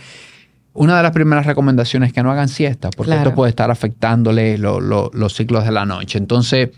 una 0.75 0.97
de 0.97 1.03
las 1.05 1.13
primeras 1.13 1.47
recomendaciones 1.47 2.09
es 2.09 2.13
que 2.13 2.25
no 2.25 2.33
hagan 2.33 2.49
siesta, 2.49 2.91
porque 2.91 3.15
esto 3.15 3.37
puede 3.37 3.51
estar 3.51 3.71
afectándole 3.71 4.59
los 4.59 5.33
ciclos 5.33 5.65
de 5.65 5.71
la 5.71 5.85
noche. 5.87 6.19
Entonces, 6.19 6.71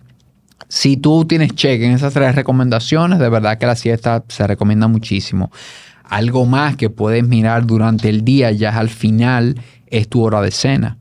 si 0.68 0.96
tú 0.96 1.24
tienes 1.24 1.54
cheque 1.54 1.86
en 1.86 1.92
esas 1.92 2.12
tres 2.12 2.34
recomendaciones, 2.34 3.18
de 3.18 3.28
verdad 3.28 3.58
que 3.58 3.66
la 3.66 3.76
siesta 3.76 4.24
se 4.28 4.46
recomienda 4.46 4.88
muchísimo. 4.88 5.50
Algo 6.04 6.46
más 6.46 6.76
que 6.76 6.90
puedes 6.90 7.26
mirar 7.26 7.66
durante 7.66 8.08
el 8.08 8.24
día, 8.24 8.50
ya 8.50 8.76
al 8.76 8.88
final, 8.88 9.60
es 9.86 10.08
tu 10.08 10.22
hora 10.22 10.40
de 10.40 10.50
cena. 10.50 10.96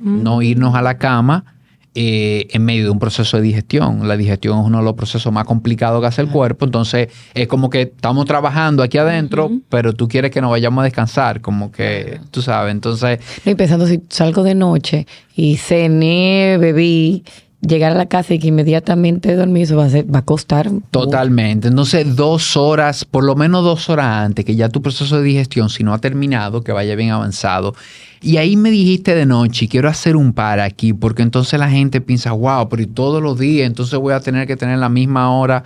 No 0.00 0.38
mm. 0.38 0.42
irnos 0.42 0.74
a 0.74 0.82
la 0.82 0.98
cama 0.98 1.54
eh, 1.96 2.48
en 2.50 2.64
medio 2.64 2.84
de 2.84 2.90
un 2.90 2.98
proceso 2.98 3.36
de 3.36 3.44
digestión. 3.44 4.08
La 4.08 4.16
digestión 4.16 4.58
es 4.58 4.66
uno 4.66 4.78
de 4.78 4.84
los 4.84 4.94
procesos 4.94 5.32
más 5.32 5.44
complicados 5.44 6.00
que 6.00 6.06
hace 6.08 6.22
el 6.22 6.28
cuerpo. 6.28 6.64
Entonces, 6.64 7.08
es 7.34 7.46
como 7.46 7.70
que 7.70 7.82
estamos 7.82 8.24
trabajando 8.26 8.82
aquí 8.82 8.98
adentro, 8.98 9.50
pero 9.68 9.92
tú 9.92 10.08
quieres 10.08 10.32
que 10.32 10.40
nos 10.40 10.50
vayamos 10.50 10.82
a 10.82 10.84
descansar, 10.86 11.40
como 11.40 11.70
que, 11.70 12.20
tú 12.32 12.42
sabes. 12.42 12.72
Entonces. 12.72 13.20
No, 13.44 13.56
pensando 13.56 13.86
si 13.86 14.02
salgo 14.08 14.42
de 14.42 14.56
noche 14.56 15.06
y 15.36 15.56
cené, 15.56 16.58
bebí 16.58 17.22
llegar 17.66 17.92
a 17.92 17.94
la 17.94 18.06
casa 18.06 18.34
y 18.34 18.38
que 18.38 18.48
inmediatamente 18.48 19.34
dormir, 19.36 19.64
eso 19.64 19.76
va 19.76 19.86
a, 19.86 20.02
va 20.02 20.18
a 20.20 20.24
costar. 20.24 20.70
Totalmente. 20.90 21.68
Entonces, 21.68 22.16
dos 22.16 22.56
horas, 22.56 23.04
por 23.04 23.24
lo 23.24 23.34
menos 23.36 23.64
dos 23.64 23.88
horas 23.88 24.06
antes, 24.06 24.44
que 24.44 24.56
ya 24.56 24.68
tu 24.68 24.82
proceso 24.82 25.18
de 25.18 25.24
digestión, 25.24 25.68
si 25.70 25.84
no 25.84 25.94
ha 25.94 25.98
terminado, 25.98 26.62
que 26.62 26.72
vaya 26.72 26.94
bien 26.94 27.10
avanzado. 27.10 27.74
Y 28.20 28.38
ahí 28.38 28.56
me 28.56 28.70
dijiste 28.70 29.14
de 29.14 29.26
noche, 29.26 29.68
quiero 29.68 29.88
hacer 29.88 30.16
un 30.16 30.32
par 30.32 30.60
aquí, 30.60 30.92
porque 30.92 31.22
entonces 31.22 31.58
la 31.58 31.68
gente 31.68 32.00
piensa, 32.00 32.32
wow, 32.32 32.68
pero 32.68 32.86
todos 32.88 33.22
los 33.22 33.38
días, 33.38 33.66
entonces 33.66 33.98
voy 33.98 34.14
a 34.14 34.20
tener 34.20 34.46
que 34.46 34.56
tener 34.56 34.78
la 34.78 34.88
misma 34.88 35.30
hora. 35.36 35.64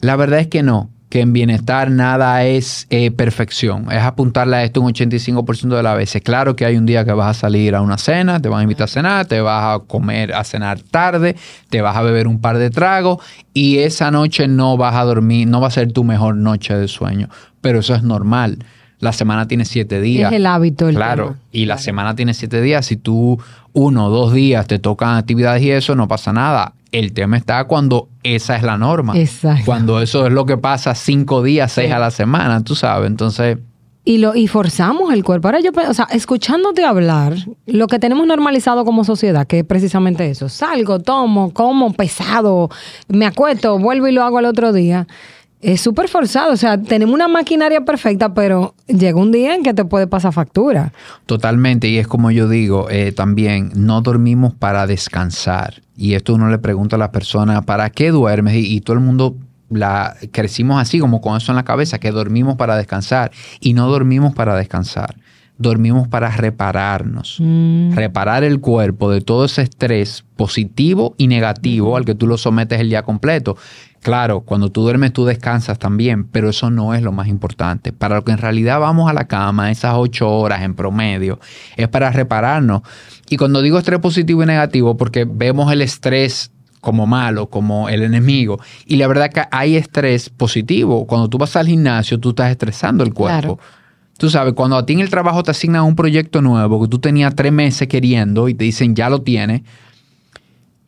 La 0.00 0.16
verdad 0.16 0.40
es 0.40 0.48
que 0.48 0.62
no 0.62 0.90
que 1.08 1.20
en 1.20 1.32
bienestar 1.32 1.90
nada 1.90 2.44
es 2.44 2.86
eh, 2.90 3.10
perfección. 3.10 3.90
Es 3.90 4.02
apuntarle 4.02 4.56
a 4.56 4.64
esto 4.64 4.80
un 4.82 4.92
85% 4.92 5.76
de 5.76 5.82
las 5.82 5.96
veces. 5.96 6.22
Claro 6.22 6.54
que 6.54 6.66
hay 6.66 6.76
un 6.76 6.84
día 6.84 7.04
que 7.04 7.12
vas 7.12 7.36
a 7.36 7.40
salir 7.40 7.74
a 7.74 7.80
una 7.80 7.96
cena, 7.96 8.40
te 8.40 8.48
van 8.48 8.60
a 8.60 8.62
invitar 8.64 8.84
a 8.84 8.88
cenar, 8.88 9.26
te 9.26 9.40
vas 9.40 9.76
a 9.76 9.84
comer, 9.86 10.34
a 10.34 10.44
cenar 10.44 10.80
tarde, 10.82 11.36
te 11.70 11.80
vas 11.80 11.96
a 11.96 12.02
beber 12.02 12.26
un 12.26 12.40
par 12.40 12.58
de 12.58 12.70
tragos 12.70 13.24
y 13.54 13.78
esa 13.78 14.10
noche 14.10 14.48
no 14.48 14.76
vas 14.76 14.94
a 14.96 15.04
dormir, 15.04 15.48
no 15.48 15.60
va 15.60 15.68
a 15.68 15.70
ser 15.70 15.92
tu 15.92 16.04
mejor 16.04 16.36
noche 16.36 16.76
de 16.76 16.88
sueño. 16.88 17.28
Pero 17.62 17.78
eso 17.80 17.94
es 17.94 18.02
normal. 18.02 18.58
La 19.00 19.12
semana 19.12 19.46
tiene 19.46 19.64
siete 19.64 20.00
días. 20.00 20.30
Es 20.32 20.36
el 20.36 20.46
hábito. 20.46 20.88
El 20.88 20.96
claro, 20.96 21.36
y 21.52 21.66
la 21.66 21.78
semana 21.78 22.16
tiene 22.16 22.34
siete 22.34 22.60
días. 22.60 22.84
Si 22.84 22.96
tú 22.96 23.40
uno 23.72 24.06
o 24.06 24.10
dos 24.10 24.32
días 24.32 24.66
te 24.66 24.78
tocan 24.78 25.16
actividades 25.16 25.62
y 25.62 25.70
eso, 25.70 25.94
no 25.94 26.08
pasa 26.08 26.32
nada 26.32 26.74
el 26.92 27.12
tema 27.12 27.36
está 27.36 27.64
cuando 27.64 28.08
esa 28.22 28.56
es 28.56 28.62
la 28.62 28.78
norma. 28.78 29.16
Exacto. 29.18 29.62
Cuando 29.64 30.00
eso 30.00 30.26
es 30.26 30.32
lo 30.32 30.46
que 30.46 30.56
pasa 30.56 30.94
cinco 30.94 31.42
días, 31.42 31.72
seis 31.72 31.92
a 31.92 31.98
la 31.98 32.10
semana, 32.10 32.62
tú 32.62 32.74
sabes. 32.74 33.08
Entonces. 33.08 33.58
Y, 34.04 34.18
lo, 34.18 34.34
y 34.34 34.46
forzamos 34.46 35.12
el 35.12 35.22
cuerpo. 35.22 35.48
Ahora 35.48 35.60
yo, 35.60 35.70
o 35.88 35.94
sea, 35.94 36.08
escuchándote 36.10 36.84
hablar, 36.84 37.34
lo 37.66 37.86
que 37.88 37.98
tenemos 37.98 38.26
normalizado 38.26 38.86
como 38.86 39.04
sociedad, 39.04 39.46
que 39.46 39.58
es 39.58 39.64
precisamente 39.64 40.30
eso. 40.30 40.48
Salgo, 40.48 40.98
tomo, 41.00 41.52
como 41.52 41.92
pesado, 41.92 42.70
me 43.08 43.26
acuesto, 43.26 43.78
vuelvo 43.78 44.08
y 44.08 44.12
lo 44.12 44.24
hago 44.24 44.38
al 44.38 44.46
otro 44.46 44.72
día 44.72 45.06
es 45.60 45.80
súper 45.80 46.08
forzado. 46.08 46.52
O 46.52 46.56
sea, 46.56 46.80
tenemos 46.80 47.14
una 47.14 47.28
maquinaria 47.28 47.84
perfecta, 47.84 48.32
pero 48.34 48.74
llega 48.86 49.18
un 49.18 49.32
día 49.32 49.54
en 49.54 49.62
que 49.62 49.74
te 49.74 49.84
puede 49.84 50.06
pasar 50.06 50.32
factura. 50.32 50.92
Totalmente. 51.26 51.88
Y 51.88 51.98
es 51.98 52.06
como 52.06 52.30
yo 52.30 52.48
digo, 52.48 52.88
eh, 52.90 53.12
también 53.12 53.72
no 53.74 54.00
dormimos 54.00 54.54
para 54.54 54.86
descansar. 54.86 55.82
Y 55.96 56.14
esto 56.14 56.34
uno 56.34 56.48
le 56.48 56.58
pregunta 56.58 56.96
a 56.96 56.98
la 56.98 57.10
persona, 57.10 57.62
¿para 57.62 57.90
qué 57.90 58.10
duermes? 58.10 58.54
Y, 58.56 58.80
todo 58.80 58.94
el 58.94 59.02
mundo 59.02 59.36
la 59.68 60.16
crecimos 60.30 60.80
así, 60.80 61.00
como 61.00 61.20
con 61.20 61.36
eso 61.36 61.52
en 61.52 61.56
la 61.56 61.64
cabeza, 61.64 61.98
que 61.98 62.12
dormimos 62.12 62.56
para 62.56 62.76
descansar. 62.76 63.32
Y 63.60 63.74
no 63.74 63.88
dormimos 63.88 64.34
para 64.34 64.54
descansar. 64.54 65.16
Dormimos 65.60 66.06
para 66.06 66.30
repararnos, 66.30 67.38
mm. 67.40 67.94
reparar 67.94 68.44
el 68.44 68.60
cuerpo 68.60 69.10
de 69.10 69.22
todo 69.22 69.46
ese 69.46 69.62
estrés 69.62 70.24
positivo 70.36 71.16
y 71.18 71.26
negativo 71.26 71.96
al 71.96 72.04
que 72.04 72.14
tú 72.14 72.28
lo 72.28 72.38
sometes 72.38 72.78
el 72.78 72.90
día 72.90 73.02
completo. 73.02 73.56
Claro, 74.02 74.40
cuando 74.40 74.70
tú 74.70 74.82
duermes 74.82 75.12
tú 75.12 75.24
descansas 75.24 75.78
también, 75.78 76.24
pero 76.24 76.50
eso 76.50 76.70
no 76.70 76.94
es 76.94 77.02
lo 77.02 77.12
más 77.12 77.28
importante. 77.28 77.92
Para 77.92 78.16
lo 78.16 78.24
que 78.24 78.32
en 78.32 78.38
realidad 78.38 78.80
vamos 78.80 79.10
a 79.10 79.12
la 79.12 79.26
cama, 79.26 79.70
esas 79.70 79.94
ocho 79.96 80.30
horas 80.30 80.62
en 80.62 80.74
promedio, 80.74 81.40
es 81.76 81.88
para 81.88 82.10
repararnos. 82.10 82.82
Y 83.28 83.36
cuando 83.36 83.60
digo 83.60 83.78
estrés 83.78 83.98
positivo 83.98 84.42
y 84.42 84.46
negativo, 84.46 84.96
porque 84.96 85.26
vemos 85.28 85.72
el 85.72 85.82
estrés 85.82 86.50
como 86.80 87.06
malo, 87.06 87.48
como 87.50 87.88
el 87.88 88.02
enemigo. 88.02 88.60
Y 88.86 88.96
la 88.96 89.08
verdad 89.08 89.30
que 89.30 89.42
hay 89.50 89.76
estrés 89.76 90.30
positivo. 90.30 91.06
Cuando 91.06 91.28
tú 91.28 91.38
vas 91.38 91.56
al 91.56 91.66
gimnasio, 91.66 92.18
tú 92.18 92.30
estás 92.30 92.50
estresando 92.50 93.04
el 93.04 93.12
cuerpo. 93.12 93.58
Tú 94.16 94.30
sabes, 94.30 94.54
cuando 94.54 94.76
a 94.76 94.86
ti 94.86 94.94
en 94.94 95.00
el 95.00 95.10
trabajo 95.10 95.42
te 95.42 95.52
asignan 95.52 95.84
un 95.84 95.94
proyecto 95.94 96.42
nuevo 96.42 96.82
que 96.82 96.88
tú 96.88 96.98
tenías 96.98 97.34
tres 97.36 97.52
meses 97.52 97.86
queriendo 97.88 98.48
y 98.48 98.54
te 98.54 98.64
dicen 98.64 98.94
ya 98.94 99.10
lo 99.10 99.22
tienes, 99.22 99.62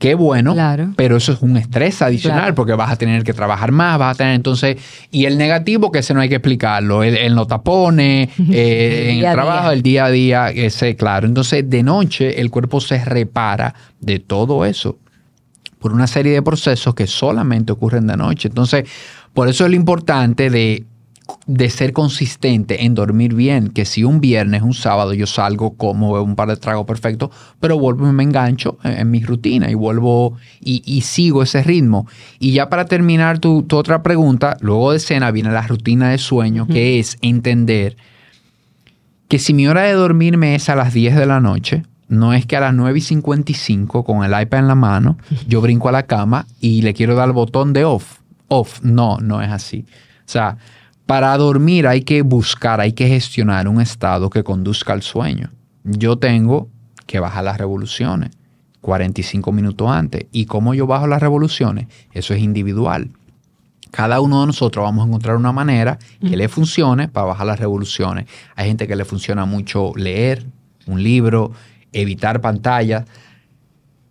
qué 0.00 0.14
bueno, 0.14 0.56
pero 0.96 1.18
eso 1.18 1.32
es 1.32 1.42
un 1.42 1.58
estrés 1.58 2.00
adicional 2.00 2.54
porque 2.54 2.72
vas 2.72 2.90
a 2.90 2.96
tener 2.96 3.22
que 3.22 3.34
trabajar 3.34 3.70
más, 3.70 3.98
vas 3.98 4.14
a 4.14 4.18
tener 4.18 4.34
entonces, 4.34 4.78
y 5.10 5.26
el 5.26 5.36
negativo 5.36 5.92
que 5.92 5.98
ese 5.98 6.14
no 6.14 6.22
hay 6.22 6.30
que 6.30 6.36
explicarlo, 6.36 7.02
el, 7.02 7.34
no 7.34 7.46
tapone, 7.46 8.22
eh, 8.50 9.10
en 9.10 9.24
el 9.26 9.30
trabajo, 9.30 9.70
el 9.70 9.82
día 9.82 10.06
a 10.06 10.10
día, 10.10 10.50
ese, 10.52 10.96
claro. 10.96 11.26
Entonces, 11.26 11.68
de 11.68 11.82
noche 11.82 12.40
el 12.40 12.50
cuerpo 12.50 12.80
se 12.80 13.04
repara 13.04 13.74
de 14.00 14.20
todo 14.20 14.64
eso 14.64 14.96
por 15.78 15.92
una 15.92 16.06
serie 16.06 16.32
de 16.32 16.40
procesos 16.40 16.94
que 16.94 17.06
solamente 17.06 17.70
ocurren 17.70 18.06
de 18.06 18.16
noche. 18.16 18.48
Entonces, 18.48 18.88
por 19.34 19.48
eso 19.50 19.64
es 19.64 19.70
lo 19.70 19.76
importante 19.76 20.48
de 20.48 20.84
de 21.46 21.70
ser 21.70 21.92
consistente 21.92 22.84
en 22.84 22.94
dormir 22.94 23.34
bien, 23.34 23.68
que 23.68 23.84
si 23.84 24.04
un 24.04 24.20
viernes, 24.20 24.62
un 24.62 24.74
sábado 24.74 25.14
yo 25.14 25.26
salgo 25.26 25.74
como 25.74 26.12
un 26.22 26.36
par 26.36 26.48
de 26.48 26.56
tragos 26.56 26.86
perfectos, 26.86 27.30
pero 27.58 27.78
vuelvo 27.78 28.08
y 28.08 28.12
me 28.12 28.22
engancho 28.22 28.78
en, 28.84 29.10
mi 29.10 29.22
rutina 29.22 29.70
y 29.70 29.74
vuelvo 29.74 30.36
y, 30.60 31.00
sigo 31.02 31.42
ese 31.42 31.62
ritmo. 31.62 32.06
Y 32.38 32.52
ya 32.52 32.68
para 32.68 32.84
terminar 32.84 33.38
tu, 33.38 33.66
otra 33.72 34.02
pregunta, 34.02 34.56
luego 34.60 34.92
de 34.92 35.00
cena 35.00 35.30
viene 35.30 35.50
la 35.50 35.66
rutina 35.66 36.10
de 36.10 36.18
sueño, 36.18 36.66
que 36.66 36.98
es 36.98 37.18
entender 37.22 37.96
que 39.28 39.38
si 39.38 39.54
mi 39.54 39.68
hora 39.68 39.82
de 39.82 39.92
dormirme 39.92 40.54
es 40.54 40.68
a 40.68 40.76
las 40.76 40.92
10 40.92 41.16
de 41.16 41.26
la 41.26 41.40
noche, 41.40 41.84
no 42.08 42.34
es 42.34 42.44
que 42.44 42.56
a 42.56 42.60
las 42.60 42.74
9 42.74 42.98
y 42.98 43.02
55 43.02 44.04
con 44.04 44.24
el 44.24 44.42
iPad 44.42 44.58
en 44.58 44.68
la 44.68 44.74
mano 44.74 45.16
yo 45.46 45.60
brinco 45.60 45.88
a 45.88 45.92
la 45.92 46.02
cama 46.02 46.46
y 46.60 46.82
le 46.82 46.92
quiero 46.92 47.14
dar 47.14 47.28
el 47.28 47.32
botón 47.32 47.72
de 47.72 47.84
off. 47.84 48.18
Off. 48.48 48.80
No, 48.82 49.18
no 49.18 49.40
es 49.40 49.50
así. 49.50 49.84
O 49.86 50.32
sea, 50.32 50.58
para 51.10 51.36
dormir 51.36 51.88
hay 51.88 52.02
que 52.02 52.22
buscar, 52.22 52.80
hay 52.80 52.92
que 52.92 53.08
gestionar 53.08 53.66
un 53.66 53.80
estado 53.80 54.30
que 54.30 54.44
conduzca 54.44 54.92
al 54.92 55.02
sueño. 55.02 55.50
Yo 55.82 56.18
tengo 56.18 56.68
que 57.04 57.18
bajar 57.18 57.42
las 57.42 57.58
revoluciones 57.58 58.30
45 58.80 59.50
minutos 59.50 59.90
antes. 59.90 60.26
¿Y 60.30 60.46
cómo 60.46 60.72
yo 60.72 60.86
bajo 60.86 61.08
las 61.08 61.20
revoluciones? 61.20 61.88
Eso 62.12 62.32
es 62.32 62.40
individual. 62.40 63.10
Cada 63.90 64.20
uno 64.20 64.42
de 64.42 64.46
nosotros 64.46 64.84
vamos 64.84 65.02
a 65.04 65.08
encontrar 65.08 65.34
una 65.34 65.50
manera 65.50 65.98
que 66.20 66.36
le 66.36 66.48
funcione 66.48 67.08
para 67.08 67.26
bajar 67.26 67.48
las 67.48 67.58
revoluciones. 67.58 68.26
Hay 68.54 68.68
gente 68.68 68.86
que 68.86 68.94
le 68.94 69.04
funciona 69.04 69.44
mucho 69.46 69.92
leer 69.96 70.46
un 70.86 71.02
libro, 71.02 71.50
evitar 71.92 72.40
pantallas. 72.40 73.04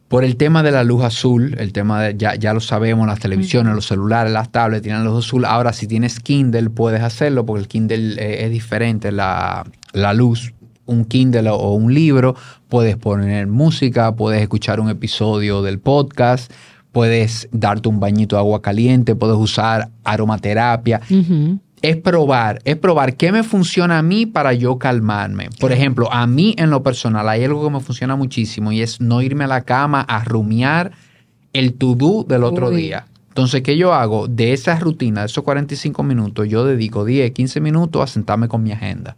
Por 0.09 0.23
el 0.23 0.35
tema 0.37 0.63
de 0.63 0.71
la 0.71 0.83
luz 0.83 1.03
azul, 1.03 1.55
el 1.59 1.71
tema 1.71 2.01
de, 2.01 2.17
ya, 2.17 2.35
ya 2.35 2.53
lo 2.53 2.59
sabemos, 2.59 3.07
las 3.07 3.19
televisiones, 3.19 3.75
los 3.75 3.85
celulares, 3.85 4.33
las 4.33 4.51
tablets 4.51 4.81
tienen 4.81 5.05
luz 5.05 5.25
azul. 5.25 5.45
Ahora, 5.45 5.71
si 5.71 5.87
tienes 5.87 6.19
Kindle, 6.19 6.71
puedes 6.71 7.01
hacerlo 7.01 7.45
porque 7.45 7.61
el 7.61 7.67
Kindle 7.67 8.15
eh, 8.17 8.45
es 8.45 8.51
diferente, 8.51 9.11
la, 9.11 9.65
la 9.93 10.13
luz 10.13 10.51
un 10.89 11.05
Kindle 11.05 11.49
o 11.49 11.73
un 11.73 11.93
libro, 11.93 12.35
puedes 12.67 12.97
poner 12.97 13.47
música, 13.47 14.15
puedes 14.15 14.41
escuchar 14.41 14.79
un 14.79 14.89
episodio 14.89 15.61
del 15.61 15.79
podcast, 15.79 16.51
puedes 16.91 17.47
darte 17.51 17.87
un 17.89 17.99
bañito 17.99 18.35
de 18.35 18.39
agua 18.39 18.61
caliente, 18.61 19.15
puedes 19.15 19.37
usar 19.37 19.89
aromaterapia. 20.03 21.01
Es 21.81 21.97
probar, 21.97 22.61
es 22.65 22.75
probar 22.75 23.15
qué 23.15 23.31
me 23.31 23.43
funciona 23.43 23.99
a 23.99 24.01
mí 24.01 24.25
para 24.25 24.53
yo 24.53 24.77
calmarme. 24.77 25.49
Por 25.59 25.71
ejemplo, 25.71 26.11
a 26.11 26.27
mí 26.27 26.55
en 26.57 26.69
lo 26.69 26.83
personal 26.83 27.27
hay 27.29 27.43
algo 27.43 27.63
que 27.63 27.73
me 27.73 27.79
funciona 27.79 28.15
muchísimo 28.15 28.71
y 28.71 28.81
es 28.81 28.99
no 28.99 29.21
irme 29.21 29.45
a 29.45 29.47
la 29.47 29.61
cama 29.61 30.01
a 30.01 30.23
rumiar 30.23 30.91
el 31.53 31.73
to-do 31.73 32.23
del 32.23 32.43
otro 32.43 32.69
día. 32.69 33.05
Entonces, 33.29 33.61
¿qué 33.61 33.77
yo 33.77 33.93
hago? 33.93 34.27
De 34.27 34.51
esa 34.51 34.77
rutina, 34.77 35.21
de 35.21 35.27
esos 35.27 35.43
45 35.43 36.03
minutos, 36.03 36.49
yo 36.49 36.65
dedico 36.65 37.05
10, 37.05 37.31
15 37.31 37.61
minutos 37.61 38.01
a 38.01 38.07
sentarme 38.07 38.47
con 38.47 38.61
mi 38.61 38.71
agenda 38.71 39.15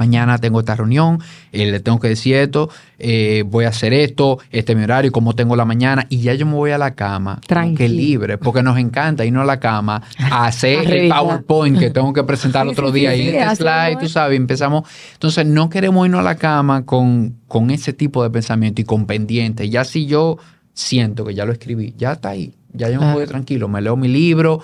mañana 0.00 0.38
tengo 0.38 0.60
esta 0.60 0.74
reunión, 0.74 1.20
eh, 1.52 1.70
le 1.70 1.78
tengo 1.78 2.00
que 2.00 2.08
decir 2.08 2.34
esto, 2.34 2.70
eh, 2.98 3.44
voy 3.46 3.66
a 3.66 3.68
hacer 3.68 3.92
esto, 3.92 4.38
este 4.50 4.72
es 4.72 4.78
mi 4.78 4.84
horario, 4.84 5.12
como 5.12 5.34
tengo 5.34 5.56
la 5.56 5.66
mañana, 5.66 6.06
y 6.08 6.22
ya 6.22 6.32
yo 6.32 6.46
me 6.46 6.54
voy 6.54 6.70
a 6.70 6.78
la 6.78 6.94
cama, 6.94 7.38
que 7.76 7.88
libre, 7.88 8.38
porque 8.38 8.62
nos 8.62 8.78
encanta 8.78 9.26
irnos 9.26 9.42
a 9.42 9.46
la 9.46 9.60
cama 9.60 10.02
a 10.18 10.46
hacer 10.46 10.90
el 10.90 11.10
PowerPoint 11.10 11.78
que 11.78 11.90
tengo 11.90 12.14
que 12.14 12.24
presentar 12.24 12.66
otro 12.68 12.90
día 12.90 13.14
y 13.14 13.28
este 13.28 13.56
slide, 13.56 13.98
tú 14.00 14.08
sabes, 14.08 14.38
empezamos. 14.38 14.88
Entonces, 15.12 15.44
no 15.44 15.68
queremos 15.68 16.06
irnos 16.06 16.20
a 16.20 16.24
la 16.24 16.36
cama 16.36 16.86
con, 16.86 17.36
con 17.46 17.70
ese 17.70 17.92
tipo 17.92 18.22
de 18.22 18.30
pensamiento 18.30 18.80
y 18.80 18.84
con 18.84 19.04
pendientes. 19.04 19.68
Ya 19.68 19.84
si 19.84 20.06
yo 20.06 20.38
siento 20.72 21.26
que 21.26 21.34
ya 21.34 21.44
lo 21.44 21.52
escribí, 21.52 21.94
ya 21.98 22.12
está 22.12 22.30
ahí, 22.30 22.54
ya 22.72 22.88
yo 22.88 23.00
me 23.00 23.12
voy 23.12 23.26
tranquilo, 23.26 23.68
me 23.68 23.82
leo 23.82 23.96
mi 23.96 24.08
libro 24.08 24.62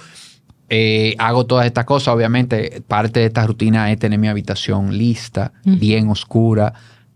eh, 0.69 1.15
hago 1.19 1.47
todas 1.47 1.67
estas 1.67 1.85
cosas. 1.85 2.15
Obviamente, 2.15 2.83
parte 2.87 3.21
de 3.21 3.27
esta 3.27 3.47
rutina 3.47 3.91
es 3.93 3.99
tener 3.99 4.19
mi 4.19 4.29
habitación 4.29 4.97
lista, 4.97 5.53
bien 5.65 6.09
oscura, 6.09 6.73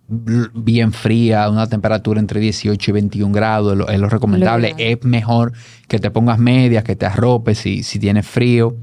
bien 0.08 0.92
fría, 0.92 1.48
una 1.50 1.68
temperatura 1.68 2.20
entre 2.20 2.40
18 2.40 2.90
y 2.90 2.92
21 2.92 3.32
grados. 3.32 3.78
Es 3.88 3.98
lo, 4.00 4.08
recomendable. 4.08 4.74
es 4.78 5.02
mejor 5.04 5.52
que 5.88 5.98
te 5.98 6.10
pongas 6.10 6.38
medias, 6.38 6.84
que 6.84 6.96
te 6.96 7.06
arropes 7.06 7.58
si, 7.58 7.82
si 7.82 7.98
tienes 7.98 8.26
frío. 8.26 8.76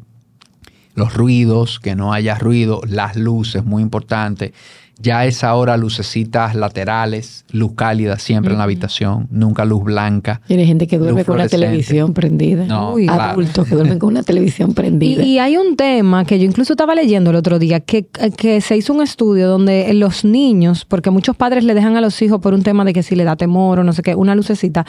Los 0.95 1.13
ruidos, 1.13 1.79
que 1.79 1.95
no 1.95 2.11
haya 2.11 2.35
ruido, 2.35 2.81
las 2.87 3.15
luces, 3.15 3.63
muy 3.63 3.83
importante. 3.83 4.53
Ya 4.99 5.25
es 5.25 5.43
ahora 5.43 5.77
lucecitas 5.77 6.55
laterales, 6.55 7.45
luz 7.51 7.73
cálida 7.75 8.17
siempre 8.17 8.51
en 8.53 8.57
la 8.57 8.63
habitación, 8.63 9.27
nunca 9.31 9.65
luz 9.65 9.83
blanca. 9.83 10.41
Tiene 10.47 10.65
gente 10.65 10.87
que 10.87 10.97
duerme 10.97 11.23
con 11.23 11.35
una 11.35 11.47
televisión 11.47 12.13
prendida. 12.13 12.65
No, 12.65 12.95
Adultos 13.07 13.67
que 13.67 13.75
duermen 13.75 13.99
con 13.99 14.09
una 14.09 14.23
televisión 14.23 14.73
prendida. 14.73 15.23
Y, 15.23 15.37
hay 15.39 15.57
un 15.57 15.75
tema 15.75 16.25
que 16.25 16.39
yo 16.39 16.45
incluso 16.45 16.73
estaba 16.73 16.95
leyendo 16.95 17.29
el 17.29 17.35
otro 17.35 17.59
día, 17.59 17.79
que, 17.79 18.05
que 18.05 18.61
se 18.61 18.75
hizo 18.75 18.93
un 18.93 19.01
estudio 19.01 19.47
donde 19.47 19.93
los 19.93 20.25
niños, 20.25 20.85
porque 20.85 21.11
muchos 21.11 21.35
padres 21.35 21.63
le 21.63 21.73
dejan 21.73 21.95
a 21.95 22.01
los 22.01 22.21
hijos 22.21 22.39
por 22.41 22.53
un 22.53 22.63
tema 22.63 22.83
de 22.83 22.93
que 22.93 23.03
si 23.03 23.15
le 23.15 23.23
da 23.23 23.35
temor 23.35 23.79
o 23.79 23.83
no 23.83 23.93
sé 23.93 24.01
qué, 24.01 24.15
una 24.15 24.35
lucecita 24.35 24.85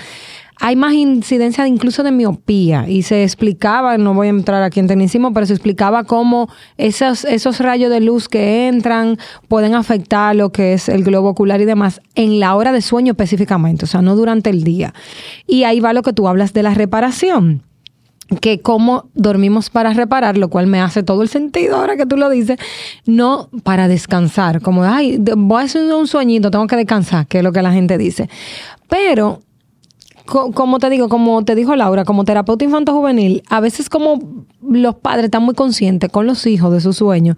hay 0.60 0.76
más 0.76 0.94
incidencia 0.94 1.66
incluso 1.66 2.02
de 2.02 2.10
miopía 2.10 2.88
y 2.88 3.02
se 3.02 3.22
explicaba, 3.22 3.96
no 3.98 4.14
voy 4.14 4.26
a 4.26 4.30
entrar 4.30 4.62
aquí 4.62 4.80
en 4.80 4.88
tecnicismo, 4.88 5.32
pero 5.32 5.46
se 5.46 5.52
explicaba 5.52 6.04
cómo 6.04 6.48
esos, 6.76 7.24
esos 7.24 7.60
rayos 7.60 7.90
de 7.90 8.00
luz 8.00 8.28
que 8.28 8.66
entran 8.66 9.18
pueden 9.46 9.74
afectar 9.74 10.34
lo 10.34 10.50
que 10.50 10.72
es 10.72 10.88
el 10.88 11.04
globo 11.04 11.30
ocular 11.30 11.60
y 11.60 11.64
demás 11.64 12.00
en 12.14 12.40
la 12.40 12.56
hora 12.56 12.72
de 12.72 12.82
sueño 12.82 13.12
específicamente, 13.12 13.84
o 13.84 13.88
sea, 13.88 14.02
no 14.02 14.16
durante 14.16 14.50
el 14.50 14.64
día. 14.64 14.94
Y 15.46 15.64
ahí 15.64 15.80
va 15.80 15.92
lo 15.92 16.02
que 16.02 16.12
tú 16.12 16.26
hablas 16.26 16.52
de 16.52 16.62
la 16.62 16.74
reparación 16.74 17.62
que 18.40 18.60
cómo 18.60 19.08
dormimos 19.14 19.70
para 19.70 19.94
reparar, 19.94 20.36
lo 20.36 20.48
cual 20.50 20.66
me 20.66 20.80
hace 20.80 21.02
todo 21.02 21.22
el 21.22 21.28
sentido 21.28 21.76
ahora 21.76 21.96
que 21.96 22.04
tú 22.04 22.16
lo 22.16 22.28
dices, 22.28 22.58
no 23.06 23.48
para 23.62 23.88
descansar, 23.88 24.60
como, 24.60 24.84
ay, 24.84 25.18
voy 25.18 25.62
a 25.62 25.64
hacer 25.64 25.90
un 25.94 26.06
sueñito, 26.06 26.50
tengo 26.50 26.66
que 26.66 26.76
descansar, 26.76 27.26
que 27.26 27.38
es 27.38 27.44
lo 27.44 27.52
que 27.52 27.62
la 27.62 27.72
gente 27.72 27.96
dice. 27.96 28.28
Pero 28.88 29.40
como 30.28 30.78
te 30.78 30.90
digo, 30.90 31.08
como 31.08 31.44
te 31.44 31.54
dijo 31.54 31.74
Laura, 31.74 32.04
como 32.04 32.24
terapeuta 32.24 32.64
infanto 32.64 32.92
juvenil, 32.92 33.42
a 33.48 33.60
veces 33.60 33.88
como 33.88 34.44
los 34.62 34.96
padres 34.96 35.26
están 35.26 35.42
muy 35.42 35.54
conscientes 35.54 36.10
con 36.10 36.26
los 36.26 36.46
hijos 36.46 36.72
de 36.72 36.80
su 36.80 36.92
sueño. 36.92 37.36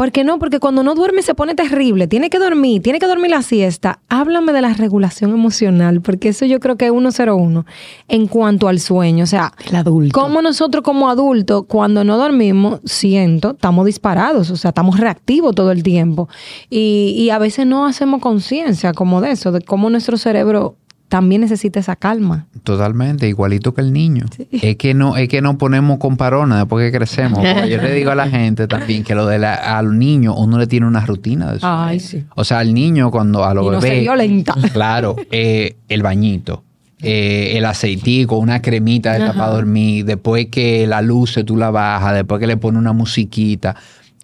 ¿Por 0.00 0.12
qué 0.12 0.24
no? 0.24 0.38
Porque 0.38 0.60
cuando 0.60 0.82
no 0.82 0.94
duerme 0.94 1.20
se 1.20 1.34
pone 1.34 1.54
terrible. 1.54 2.06
Tiene 2.06 2.30
que 2.30 2.38
dormir, 2.38 2.80
tiene 2.80 2.98
que 2.98 3.06
dormir 3.06 3.30
la 3.30 3.42
siesta. 3.42 3.98
Háblame 4.08 4.52
de 4.52 4.62
la 4.62 4.72
regulación 4.72 5.32
emocional, 5.32 6.00
porque 6.00 6.30
eso 6.30 6.46
yo 6.46 6.58
creo 6.58 6.76
que 6.76 6.86
es 6.86 6.92
101 6.92 7.66
en 8.08 8.26
cuanto 8.26 8.68
al 8.68 8.80
sueño. 8.80 9.24
O 9.24 9.26
sea, 9.26 9.52
el 9.68 9.76
adulto. 9.76 10.18
Como 10.18 10.40
nosotros 10.40 10.82
como 10.84 11.10
adultos, 11.10 11.64
cuando 11.66 12.04
no 12.04 12.16
dormimos, 12.16 12.80
siento, 12.84 13.50
estamos 13.50 13.84
disparados, 13.84 14.50
o 14.50 14.56
sea, 14.56 14.70
estamos 14.70 14.98
reactivos 14.98 15.54
todo 15.54 15.70
el 15.70 15.82
tiempo. 15.82 16.30
Y, 16.70 17.14
y 17.18 17.28
a 17.28 17.38
veces 17.38 17.66
no 17.66 17.84
hacemos 17.84 18.22
conciencia 18.22 18.94
como 18.94 19.20
de 19.20 19.32
eso, 19.32 19.52
de 19.52 19.60
cómo 19.60 19.90
nuestro 19.90 20.16
cerebro 20.16 20.76
también 21.10 21.40
necesita 21.40 21.80
esa 21.80 21.96
calma. 21.96 22.46
Totalmente, 22.62 23.26
igualito 23.26 23.74
que 23.74 23.80
el 23.80 23.92
niño. 23.92 24.26
Es 24.52 24.76
que 24.76 24.94
no, 24.94 25.16
es 25.16 25.28
que 25.28 25.42
no 25.42 25.58
ponemos 25.58 25.98
comparona 25.98 26.56
después 26.58 26.88
que 26.88 26.96
crecemos. 26.96 27.42
yo 27.68 27.82
le 27.82 27.92
digo 27.92 28.12
a 28.12 28.14
la 28.14 28.28
gente 28.28 28.68
también 28.68 29.02
que 29.02 29.16
lo 29.16 29.26
de 29.26 29.40
la, 29.40 29.54
al 29.76 29.98
niño 29.98 30.36
uno 30.36 30.56
le 30.56 30.68
tiene 30.68 30.86
una 30.86 31.04
rutina 31.04 31.50
de 31.50 31.56
eso. 31.56 31.66
Ay, 31.68 31.98
sí. 31.98 32.24
O 32.36 32.44
sea, 32.44 32.60
al 32.60 32.72
niño 32.72 33.10
cuando 33.10 33.44
a 33.44 33.52
los 33.52 33.66
y 33.66 33.70
bebés. 33.70 34.00
violenta. 34.02 34.54
Claro, 34.72 35.16
eh, 35.32 35.76
el 35.88 36.02
bañito. 36.02 36.62
Eh, 37.02 37.54
el 37.56 37.64
aceitico, 37.64 38.38
una 38.38 38.62
cremita 38.62 39.12
de 39.14 39.18
para 39.32 39.48
dormir, 39.48 40.04
después 40.04 40.46
que 40.46 40.86
la 40.86 41.02
luz 41.02 41.40
tú 41.44 41.56
la 41.56 41.72
bajas, 41.72 42.14
después 42.14 42.38
que 42.38 42.46
le 42.46 42.56
pone 42.56 42.78
una 42.78 42.92
musiquita. 42.92 43.74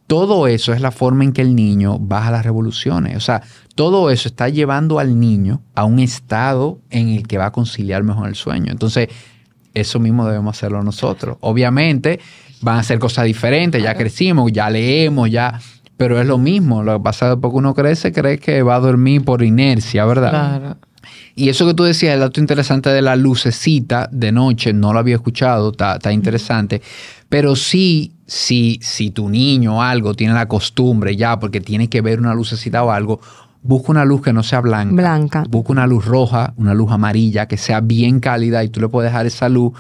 Todo 0.07 0.47
eso 0.47 0.73
es 0.73 0.81
la 0.81 0.93
forma 0.93 1.25
en 1.25 1.33
que 1.33 1.43
el 1.43 1.57
niño 1.57 1.99
baja 1.99 2.31
las 2.31 2.45
revoluciones. 2.45 3.17
O 3.17 3.21
sea, 3.21 3.43
todo 3.77 4.11
eso 4.11 4.29
está 4.29 4.49
llevando 4.49 4.99
al 4.99 5.21
niño 5.21 5.61
a 5.75 5.85
un 5.85 6.01
estado 6.01 6.81
en 6.91 7.11
el 7.11 7.29
que 7.29 7.39
va 7.39 7.47
a 7.47 7.53
conciliar 7.53 8.03
mejor 8.03 8.29
el 8.29 8.35
sueño. 8.35 8.73
Entonces, 8.73 9.09
eso 9.75 10.01
mismo 10.01 10.27
debemos 10.27 10.57
hacerlo 10.57 10.83
nosotros. 10.83 11.37
Obviamente, 11.41 12.19
van 12.63 12.79
a 12.79 12.83
ser 12.83 12.99
cosas 12.99 13.27
diferentes, 13.27 13.81
ya 13.83 13.95
crecimos, 13.95 14.51
ya 14.51 14.69
leemos, 14.71 15.31
ya... 15.31 15.61
Pero 15.99 16.21
es 16.21 16.27
lo 16.27 16.37
mismo, 16.37 16.83
lo 16.83 16.99
que 16.99 17.05
pasa 17.05 17.31
después 17.31 17.53
que 17.53 17.57
uno 17.57 17.75
crece, 17.75 18.13
cree 18.13 18.39
que 18.39 18.63
va 18.63 18.75
a 18.75 18.81
dormir 18.81 19.25
por 19.25 19.43
inercia, 19.43 20.05
¿verdad? 20.05 20.31
Claro. 20.31 20.77
Y 21.35 21.49
eso 21.49 21.67
que 21.67 21.75
tú 21.75 21.85
decías, 21.85 22.15
el 22.15 22.21
dato 22.21 22.41
interesante 22.41 22.91
de 22.91 23.03
la 23.03 23.17
lucecita 23.17 24.09
de 24.11 24.33
noche, 24.33 24.73
no 24.73 24.93
lo 24.93 24.99
había 24.99 25.15
escuchado, 25.17 25.71
está, 25.71 25.95
está 25.97 26.13
interesante. 26.13 26.83
Pero 27.29 27.57
sí, 27.57 28.13
si, 28.27 28.79
si 28.83 29.11
tu 29.11 29.29
niño 29.29 29.77
o 29.77 29.83
algo 29.83 30.15
tiene 30.15 30.35
la 30.35 30.49
costumbre 30.49 31.17
ya, 31.17 31.39
porque 31.39 31.61
tiene 31.61 31.89
que 31.89 32.01
ver 32.01 32.21
una 32.21 32.35
lucecita 32.35 32.83
o 32.85 32.91
algo, 32.91 33.21
busca 33.67 33.93
una 33.93 34.05
luz 34.05 34.23
que 34.23 34.33
no 34.33 34.43
sea 34.43 34.61
blanca. 34.61 34.95
Blanca. 34.95 35.45
Busca 35.49 35.73
una 35.73 35.87
luz 35.87 36.05
roja, 36.05 36.55
una 36.57 36.75
luz 36.75 36.91
amarilla, 36.91 37.47
que 37.47 37.57
sea 37.57 37.81
bien 37.81 38.21
cálida 38.21 38.65
y 38.65 38.69
tú 38.69 38.81
le 38.81 38.89
puedes 38.89 39.11
dejar 39.11 39.27
esa 39.27 39.49
luz 39.49 39.73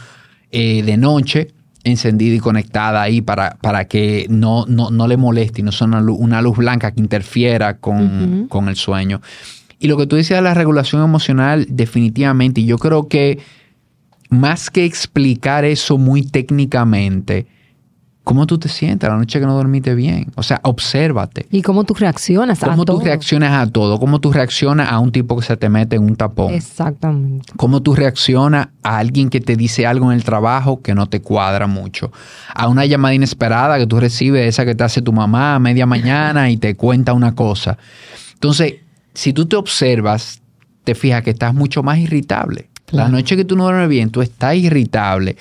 eh, 0.51 0.83
de 0.83 0.97
noche 0.97 1.49
encendida 1.85 2.35
y 2.35 2.41
conectada 2.41 3.01
ahí 3.01 3.21
para, 3.21 3.59
para 3.61 3.85
que 3.85 4.27
no, 4.29 4.67
no, 4.67 5.07
le 5.07 5.17
moleste 5.17 5.61
y 5.61 5.65
no 5.65 5.71
sea 5.71 5.87
una 5.87 6.43
luz, 6.43 6.57
blanca 6.57 6.91
que 6.91 7.01
interfiera 7.01 7.79
con, 7.79 8.47
con, 8.49 8.69
el 8.69 8.75
sueño. 8.75 9.21
Y 9.79 9.87
lo 9.87 9.97
que 9.97 10.07
tú 10.07 10.17
decías 10.17 10.39
de 10.39 10.43
la 10.43 10.55
regulación 10.55 11.03
emocional, 11.05 11.67
definitivamente, 11.69 12.63
y 12.63 12.67
yo 12.67 12.79
creo 12.79 13.07
que 13.07 13.39
más 14.31 14.71
que 14.71 14.85
explicar 14.85 15.65
eso 15.65 15.97
muy 15.97 16.23
técnicamente, 16.23 17.47
¿Cómo 18.27 18.45
tú 18.45 18.59
te 18.59 18.69
sientes 18.69 19.09
la 19.09 19.17
noche 19.17 19.39
que 19.39 19.47
no 19.47 19.55
dormiste 19.55 19.95
bien? 19.95 20.33
O 20.35 20.43
sea, 20.43 20.59
obsérvate. 20.65 21.47
¿Y 21.53 21.63
cómo 21.63 21.85
tú 21.85 21.95
reaccionas 21.95 22.61
a 22.61 22.67
todo? 22.67 22.73
¿Cómo 22.73 22.85
tú 22.85 22.99
reaccionas 22.99 23.53
a 23.53 23.71
todo? 23.71 24.01
¿Cómo 24.01 24.21
tú 24.21 24.33
reaccionas 24.33 24.91
a 24.91 24.99
un 24.99 25.13
tipo 25.13 25.37
que 25.37 25.47
se 25.47 25.57
te 25.57 25.69
mete 25.69 25.95
en 25.95 26.03
un 26.03 26.17
tapón? 26.17 26.53
Exactamente. 26.53 27.53
¿Cómo 27.57 27.83
tú 27.83 27.95
reaccionas 27.95 28.67
a 28.83 28.99
alguien 28.99 29.31
que 29.31 29.41
te 29.41 29.55
dice 29.55 29.87
algo 29.87 30.11
en 30.11 30.17
el 30.17 30.25
trabajo 30.25 30.83
que 30.83 30.93
no 30.93 31.07
te 31.07 31.23
cuadra 31.23 31.69
mucho? 31.69 32.11
A 32.53 32.67
una 32.67 32.85
llamada 32.85 33.15
inesperada 33.15 33.79
que 33.79 33.87
tú 33.87 34.01
recibes, 34.01 34.49
esa 34.49 34.65
que 34.65 34.75
te 34.75 34.83
hace 34.83 35.03
tu 35.03 35.13
mamá 35.13 35.55
a 35.55 35.59
media 35.61 35.87
mañana 35.87 36.51
y 36.51 36.57
te 36.57 36.75
cuenta 36.75 37.13
una 37.13 37.37
cosa. 37.37 37.79
Entonces, 38.35 38.75
si 39.15 39.33
tú 39.35 39.47
te 39.47 39.55
observas, 39.55 40.43
te 40.83 40.97
fijas 40.97 41.23
que 41.23 41.31
estás 41.31 41.55
mucho 41.55 41.85
más 41.85 41.99
irritable. 41.99 42.71
La 42.91 43.09
noche 43.09 43.37
que 43.37 43.45
tú 43.45 43.55
no 43.55 43.65
duermes 43.65 43.89
bien, 43.89 44.11
tú 44.11 44.21
estás 44.21 44.57
irritable. 44.57 45.37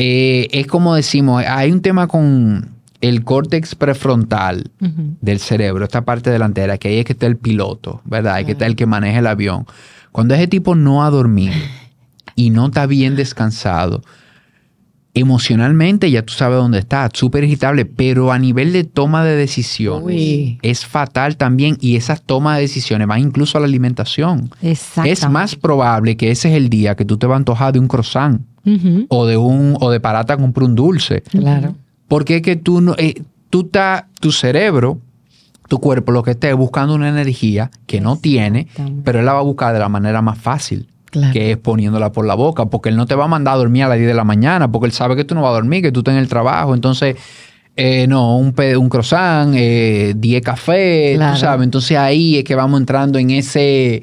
Eh, 0.00 0.46
es 0.52 0.68
como 0.68 0.94
decimos, 0.94 1.42
hay 1.44 1.72
un 1.72 1.82
tema 1.82 2.06
con 2.06 2.68
el 3.00 3.24
córtex 3.24 3.74
prefrontal 3.74 4.70
del 4.78 5.40
cerebro, 5.40 5.84
esta 5.84 6.04
parte 6.04 6.30
delantera, 6.30 6.78
que 6.78 6.86
ahí 6.86 6.98
es 6.98 7.04
que 7.04 7.14
está 7.14 7.26
el 7.26 7.36
piloto, 7.36 8.00
¿verdad? 8.04 8.34
Ahí 8.34 8.44
que 8.44 8.52
está 8.52 8.66
el 8.66 8.76
que 8.76 8.86
maneja 8.86 9.18
el 9.18 9.26
avión. 9.26 9.66
Cuando 10.12 10.36
ese 10.36 10.46
tipo 10.46 10.76
no 10.76 11.04
ha 11.04 11.10
dormido 11.10 11.56
y 12.36 12.50
no 12.50 12.66
está 12.66 12.86
bien 12.86 13.16
descansado, 13.16 14.02
emocionalmente 15.20 16.10
ya 16.10 16.22
tú 16.22 16.32
sabes 16.32 16.58
dónde 16.58 16.78
está, 16.78 17.08
súper 17.12 17.44
irritable, 17.44 17.84
pero 17.84 18.32
a 18.32 18.38
nivel 18.38 18.72
de 18.72 18.84
toma 18.84 19.24
de 19.24 19.36
decisiones 19.36 20.58
es 20.62 20.86
fatal 20.86 21.36
también 21.36 21.76
y 21.80 21.96
esas 21.96 22.22
tomas 22.22 22.56
de 22.56 22.62
decisiones 22.62 23.06
van 23.08 23.20
incluso 23.20 23.58
a 23.58 23.60
la 23.60 23.66
alimentación. 23.66 24.50
Es 24.62 25.28
más 25.28 25.56
probable 25.56 26.16
que 26.16 26.30
ese 26.30 26.50
es 26.50 26.56
el 26.56 26.68
día 26.68 26.94
que 26.94 27.04
tú 27.04 27.16
te 27.16 27.26
vas 27.26 27.36
a 27.36 27.38
antojar 27.38 27.72
de 27.72 27.78
un 27.78 27.88
croissant 27.88 28.42
o 29.08 29.26
de 29.26 29.36
un 29.36 29.76
o 29.80 29.90
de 29.90 30.00
parata 30.00 30.36
con 30.36 30.52
un 30.54 30.74
dulce. 30.74 31.22
Claro. 31.22 31.74
Porque 32.06 32.36
es 32.36 32.42
que 32.42 32.56
tú 32.56 32.80
no, 32.80 32.94
eh, 32.98 33.22
tú 33.50 33.62
estás, 33.62 34.04
tu 34.20 34.32
cerebro, 34.32 34.98
tu 35.68 35.78
cuerpo 35.78 36.12
lo 36.12 36.22
que 36.22 36.32
esté 36.32 36.52
buscando 36.52 36.94
una 36.94 37.08
energía 37.08 37.70
que 37.86 38.00
no 38.00 38.16
tiene, 38.16 38.68
pero 39.04 39.20
él 39.20 39.26
la 39.26 39.34
va 39.34 39.40
a 39.40 39.42
buscar 39.42 39.72
de 39.72 39.78
la 39.78 39.88
manera 39.88 40.22
más 40.22 40.38
fácil 40.38 40.88
que 41.10 41.52
es 41.52 41.56
poniéndola 41.56 42.12
por 42.12 42.26
la 42.26 42.34
boca, 42.34 42.66
porque 42.66 42.88
él 42.88 42.96
no 42.96 43.06
te 43.06 43.14
va 43.14 43.24
a 43.24 43.28
mandar 43.28 43.54
a 43.54 43.58
dormir 43.58 43.84
a 43.84 43.88
las 43.88 43.98
10 43.98 44.08
de 44.08 44.14
la 44.14 44.24
mañana, 44.24 44.70
porque 44.70 44.86
él 44.86 44.92
sabe 44.92 45.16
que 45.16 45.24
tú 45.24 45.34
no 45.34 45.42
vas 45.42 45.50
a 45.50 45.54
dormir, 45.54 45.82
que 45.82 45.92
tú 45.92 46.00
estás 46.00 46.12
en 46.12 46.20
el 46.20 46.28
trabajo. 46.28 46.74
Entonces, 46.74 47.16
eh, 47.76 48.06
no, 48.08 48.36
un, 48.36 48.54
un 48.76 48.88
croissant, 48.88 49.52
10 49.52 49.56
eh, 49.60 50.40
cafés, 50.42 51.18
tú 51.18 51.36
sabes. 51.36 51.64
Entonces 51.64 51.96
ahí 51.96 52.38
es 52.38 52.44
que 52.44 52.54
vamos 52.54 52.80
entrando 52.80 53.18
en 53.18 53.30
ese 53.30 54.02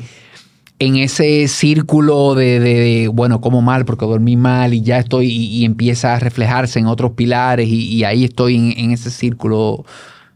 en 0.78 0.98
ese 0.98 1.48
círculo 1.48 2.36
de, 2.36 3.10
bueno, 3.13 3.39
como 3.39 3.62
mal 3.62 3.86
porque 3.86 4.06
dormí 4.06 4.36
mal 4.36 4.74
y 4.74 4.82
ya 4.82 5.00
estoy, 5.00 5.28
y, 5.28 5.63
empieza 5.63 6.15
a 6.15 6.20
reflejarse 6.20 6.80
en 6.80 6.88
otros 6.88 7.12
pilares 7.12 7.68
y, 7.70 8.04
ahí 8.04 8.26
estoy 8.26 8.56
en, 8.56 8.74
en, 8.78 8.91
ese 8.91 9.10
círculo 9.10 9.86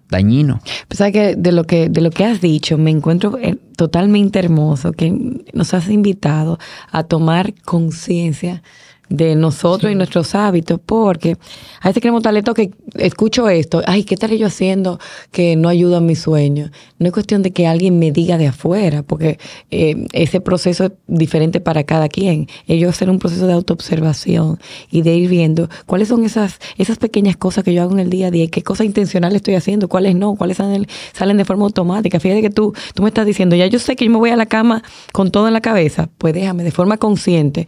dañino. 0.09 0.59
Pues 0.87 1.11
que 1.11 1.35
de 1.35 1.51
lo 1.51 1.63
que 1.63 1.89
de 1.89 2.01
lo 2.01 2.09
que 2.11 2.25
has 2.25 2.41
dicho 2.41 2.77
me 2.77 2.91
encuentro 2.91 3.37
eh, 3.37 3.55
totalmente 3.75 4.39
hermoso 4.39 4.91
que 4.91 5.43
nos 5.53 5.73
has 5.73 5.89
invitado 5.89 6.59
a 6.91 7.03
tomar 7.03 7.53
conciencia 7.63 8.63
de 9.09 9.35
nosotros 9.35 9.91
y 9.91 9.95
nuestros 9.95 10.35
hábitos, 10.35 10.79
porque 10.85 11.37
a 11.81 11.87
veces 11.87 12.01
queremos 12.01 12.23
talento 12.23 12.53
que 12.53 12.71
escucho 12.95 13.49
esto, 13.49 13.81
ay, 13.85 14.03
¿qué 14.03 14.13
estaré 14.13 14.37
yo 14.37 14.47
haciendo 14.47 14.99
que 15.31 15.55
no 15.55 15.67
ayuda 15.67 15.97
a 15.97 16.01
mi 16.01 16.15
sueño? 16.15 16.71
No 16.99 17.07
es 17.07 17.13
cuestión 17.13 17.41
de 17.41 17.51
que 17.51 17.67
alguien 17.67 17.97
me 17.97 18.11
diga 18.11 18.37
de 18.37 18.47
afuera, 18.47 19.03
porque 19.03 19.39
eh, 19.71 20.05
ese 20.13 20.41
proceso 20.41 20.85
es 20.85 20.91
diferente 21.07 21.59
para 21.59 21.83
cada 21.83 22.07
quien. 22.07 22.47
Ellos 22.67 22.89
hacer 22.89 23.09
un 23.09 23.19
proceso 23.19 23.47
de 23.47 23.53
autoobservación 23.53 24.59
y 24.91 25.01
de 25.01 25.15
ir 25.15 25.29
viendo 25.29 25.69
cuáles 25.85 26.07
son 26.09 26.23
esas, 26.23 26.59
esas 26.77 26.97
pequeñas 26.97 27.35
cosas 27.35 27.63
que 27.63 27.73
yo 27.73 27.81
hago 27.81 27.93
en 27.93 27.99
el 27.99 28.09
día 28.09 28.27
a 28.27 28.31
día, 28.31 28.47
qué 28.47 28.61
cosas 28.61 28.85
intencionales 28.85 29.37
estoy 29.37 29.55
haciendo, 29.55 29.87
cuáles 29.87 30.15
no, 30.15 30.35
cuáles 30.35 30.57
salen, 30.57 30.87
salen 31.13 31.37
de 31.37 31.45
forma 31.45 31.65
automática. 31.65 32.19
Fíjate 32.19 32.41
que 32.41 32.49
tú, 32.49 32.73
tú 32.93 33.03
me 33.03 33.09
estás 33.09 33.25
diciendo, 33.25 33.55
ya 33.55 33.65
yo 33.67 33.79
sé 33.79 33.95
que 33.95 34.05
yo 34.05 34.11
me 34.11 34.17
voy 34.17 34.29
a 34.29 34.35
la 34.35 34.45
cama 34.45 34.83
con 35.11 35.31
todo 35.31 35.47
en 35.47 35.53
la 35.53 35.61
cabeza, 35.61 36.09
pues 36.17 36.33
déjame 36.33 36.63
de 36.63 36.71
forma 36.71 36.97
consciente 36.97 37.67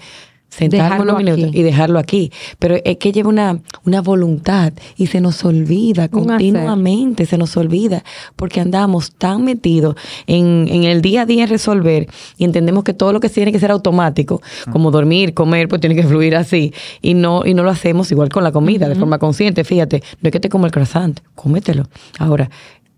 sentarme 0.52 1.02
unos 1.02 1.18
minutos 1.18 1.50
y 1.54 1.64
dejarlo 1.64 1.98
aquí. 1.98 2.32
Pero 2.60 2.76
es 2.84 2.98
que 2.98 3.12
lleva 3.12 3.30
una, 3.30 3.60
una 3.86 4.02
voluntad 4.02 4.74
y 4.98 5.08
se 5.08 5.22
nos 5.22 5.44
olvida 5.44 6.10
continuamente, 6.10 7.26
se 7.26 7.38
nos 7.38 7.56
olvida, 7.58 8.04
porque 8.36 8.60
andamos 8.60 9.14
tan 9.14 9.44
metidos 9.44 9.96
en, 10.28 10.68
en, 10.70 10.84
el 10.84 11.02
día 11.02 11.22
a 11.22 11.26
día 11.26 11.44
en 11.44 11.50
resolver 11.50 12.08
y 12.38 12.44
entendemos 12.44 12.84
que 12.84 12.94
todo 12.94 13.14
lo 13.14 13.20
que 13.20 13.30
tiene 13.30 13.52
que 13.52 13.60
ser 13.60 13.72
automático, 13.72 14.42
como 14.72 14.92
dormir, 14.92 15.34
comer, 15.34 15.68
pues 15.68 15.80
tiene 15.80 15.96
que 15.96 16.04
fluir 16.04 16.36
así. 16.36 16.74
Y 17.02 17.14
no, 17.14 17.46
y 17.46 17.54
no 17.54 17.64
lo 17.64 17.70
hacemos 17.70 18.12
igual 18.12 18.30
con 18.30 18.44
la 18.44 18.52
comida, 18.52 18.90
de 18.90 18.96
forma 18.96 19.18
consciente. 19.18 19.64
Fíjate, 19.64 20.04
no 20.22 20.28
es 20.28 20.32
que 20.32 20.40
te 20.40 20.50
como 20.50 20.66
el 20.66 20.72
croissant, 20.72 21.20
cómetelo. 21.34 21.88
Ahora, 22.20 22.50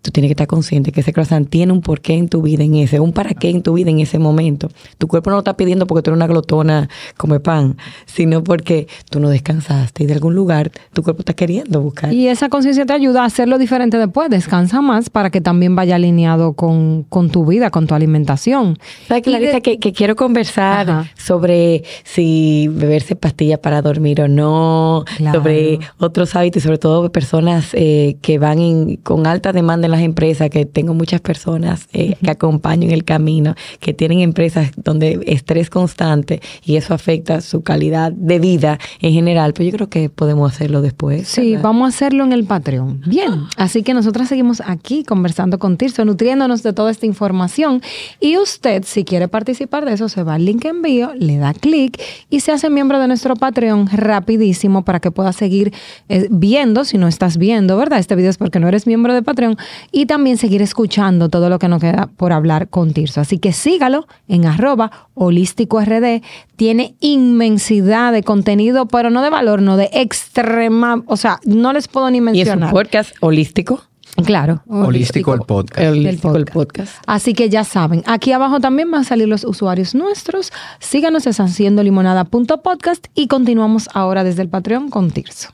tú 0.03 0.11
tienes 0.11 0.27
que 0.27 0.33
estar 0.33 0.47
consciente 0.47 0.91
que 0.91 0.99
ese 0.99 1.13
croissant 1.13 1.49
tiene 1.49 1.71
un 1.71 1.81
porqué 1.81 2.13
en 2.15 2.27
tu 2.27 2.41
vida 2.41 2.63
en 2.63 2.75
ese, 2.75 2.99
un 2.99 3.13
para 3.13 3.33
qué 3.33 3.49
en 3.49 3.63
tu 3.63 3.73
vida 3.73 3.89
en 3.89 3.99
ese 3.99 4.19
momento. 4.19 4.69
Tu 4.97 5.07
cuerpo 5.07 5.29
no 5.29 5.37
lo 5.37 5.39
está 5.39 5.55
pidiendo 5.55 5.87
porque 5.87 6.03
tú 6.03 6.11
eres 6.11 6.17
una 6.17 6.27
glotona 6.27 6.89
come 7.15 7.39
pan, 7.39 7.77
sino 8.05 8.43
porque 8.43 8.87
tú 9.09 9.21
no 9.21 9.29
descansaste 9.29 10.03
y 10.03 10.05
de 10.05 10.13
algún 10.13 10.35
lugar 10.35 10.71
tu 10.91 11.03
cuerpo 11.03 11.21
está 11.21 11.33
queriendo 11.33 11.81
buscar. 11.81 12.13
Y 12.13 12.27
esa 12.27 12.49
conciencia 12.49 12.85
te 12.85 12.91
ayuda 12.91 13.23
a 13.23 13.25
hacerlo 13.25 13.57
diferente 13.57 13.97
después. 13.97 14.29
Descansa 14.29 14.81
más 14.81 15.09
para 15.09 15.29
que 15.29 15.39
también 15.39 15.73
vaya 15.75 15.95
alineado 15.95 16.51
con, 16.51 17.05
tu 17.31 17.45
vida, 17.45 17.69
con 17.69 17.87
tu 17.87 17.95
alimentación. 17.95 18.77
¿Sabes, 19.07 19.23
Clarita, 19.23 19.61
que, 19.61 19.79
que, 19.79 19.93
quiero 19.93 20.17
conversar 20.17 21.11
sobre 21.15 21.83
si 22.03 22.67
beberse 22.69 23.15
pastillas 23.15 23.59
para 23.59 23.81
dormir 23.81 24.19
o 24.19 24.27
no, 24.27 25.05
sobre 25.31 25.79
otros 25.97 26.35
hábitos 26.35 26.61
y 26.61 26.63
sobre 26.63 26.77
todo 26.77 27.09
personas 27.09 27.69
eh, 27.71 28.17
que 28.21 28.37
van 28.37 28.97
con 28.97 29.25
alta 29.27 29.53
demanda 29.53 29.87
en 29.87 29.92
las 29.93 30.01
empresas, 30.01 30.49
que 30.49 30.65
tengo 30.65 30.93
muchas 30.93 31.21
personas 31.21 31.87
eh, 31.93 32.15
que 32.21 32.31
acompaño 32.31 32.87
en 32.87 32.91
el 32.91 33.03
camino, 33.03 33.55
que 33.79 33.93
tienen 33.93 34.19
empresas 34.19 34.71
donde 34.75 35.19
estrés 35.25 35.69
constante 35.69 36.41
y 36.65 36.75
eso 36.75 36.93
afecta 36.93 37.41
su 37.41 37.61
calidad 37.61 38.11
de 38.11 38.39
vida 38.39 38.79
en 38.99 39.13
general, 39.13 39.53
pero 39.53 39.69
yo 39.69 39.71
creo 39.75 39.89
que 39.89 40.09
podemos 40.09 40.51
hacerlo 40.51 40.81
después. 40.81 41.27
Sí, 41.27 41.55
vamos 41.57 41.85
a 41.85 41.89
hacerlo 41.89 42.23
en 42.23 42.33
el 42.33 42.45
Patreon. 42.45 43.01
Bien, 43.05 43.43
así 43.57 43.83
que 43.83 43.93
nosotras 43.93 44.29
seguimos 44.29 44.61
aquí 44.65 45.03
conversando 45.03 45.59
con 45.59 45.77
Tirso, 45.77 46.05
nutriéndonos 46.05 46.63
de 46.63 46.73
toda 46.73 46.91
esta 46.91 47.05
información 47.05 47.81
y 48.19 48.37
usted, 48.37 48.83
si 48.85 49.03
quiere 49.03 49.27
participar 49.27 49.85
de 49.85 49.93
eso, 49.93 50.09
se 50.09 50.23
va 50.23 50.35
al 50.35 50.45
link 50.45 50.65
envío, 50.65 51.11
le 51.17 51.37
da 51.37 51.53
clic 51.53 52.01
y 52.29 52.39
se 52.39 52.51
hace 52.51 52.69
miembro 52.69 52.99
de 52.99 53.07
nuestro 53.07 53.35
Patreon 53.35 53.87
rapidísimo 53.91 54.83
para 54.83 54.99
que 54.99 55.11
pueda 55.11 55.33
seguir 55.33 55.73
eh, 56.09 56.27
viendo, 56.29 56.85
si 56.85 56.97
no 56.97 57.07
estás 57.07 57.37
viendo, 57.37 57.77
¿verdad? 57.77 57.99
Este 57.99 58.15
video 58.15 58.29
es 58.29 58.37
porque 58.37 58.59
no 58.59 58.67
eres 58.67 58.87
miembro 58.87 59.13
de 59.13 59.21
Patreon, 59.21 59.57
y 59.91 60.05
también 60.05 60.37
seguir 60.37 60.61
escuchando 60.61 61.29
todo 61.29 61.49
lo 61.49 61.59
que 61.59 61.67
nos 61.67 61.81
queda 61.81 62.09
por 62.17 62.33
hablar 62.33 62.69
con 62.69 62.93
Tirso. 62.93 63.21
Así 63.21 63.37
que 63.37 63.53
sígalo 63.53 64.07
en 64.27 64.45
arroba 64.45 65.09
holístico 65.13 65.81
RD. 65.81 66.21
Tiene 66.55 66.95
inmensidad 66.99 68.11
de 68.13 68.23
contenido, 68.23 68.87
pero 68.87 69.09
no 69.09 69.21
de 69.21 69.29
valor, 69.29 69.61
no 69.61 69.77
de 69.77 69.89
extrema, 69.93 71.03
o 71.07 71.17
sea, 71.17 71.39
no 71.45 71.73
les 71.73 71.87
puedo 71.87 72.09
ni 72.09 72.21
mencionar. 72.21 72.57
¿Y 72.57 72.61
es 72.61 72.67
un 72.67 72.71
podcast 72.71 73.15
holístico? 73.19 73.81
Claro. 74.25 74.61
Holístico, 74.67 75.33
el 75.33 75.41
podcast. 75.41 75.87
Holístico 75.89 76.35
el 76.35 76.45
podcast. 76.45 76.95
Así 77.07 77.33
que 77.33 77.49
ya 77.49 77.63
saben, 77.63 78.03
aquí 78.05 78.31
abajo 78.31 78.59
también 78.59 78.91
van 78.91 79.01
a 79.01 79.03
salir 79.03 79.27
los 79.27 79.43
usuarios 79.43 79.95
nuestros. 79.95 80.51
Síganos 80.79 81.25
en 81.25 81.33
haciendo 81.33 81.81
limonada.podcast 81.81 83.07
y 83.15 83.27
continuamos 83.27 83.89
ahora 83.93 84.23
desde 84.23 84.43
el 84.43 84.49
Patreon 84.49 84.89
con 84.89 85.09
Tirso. 85.09 85.49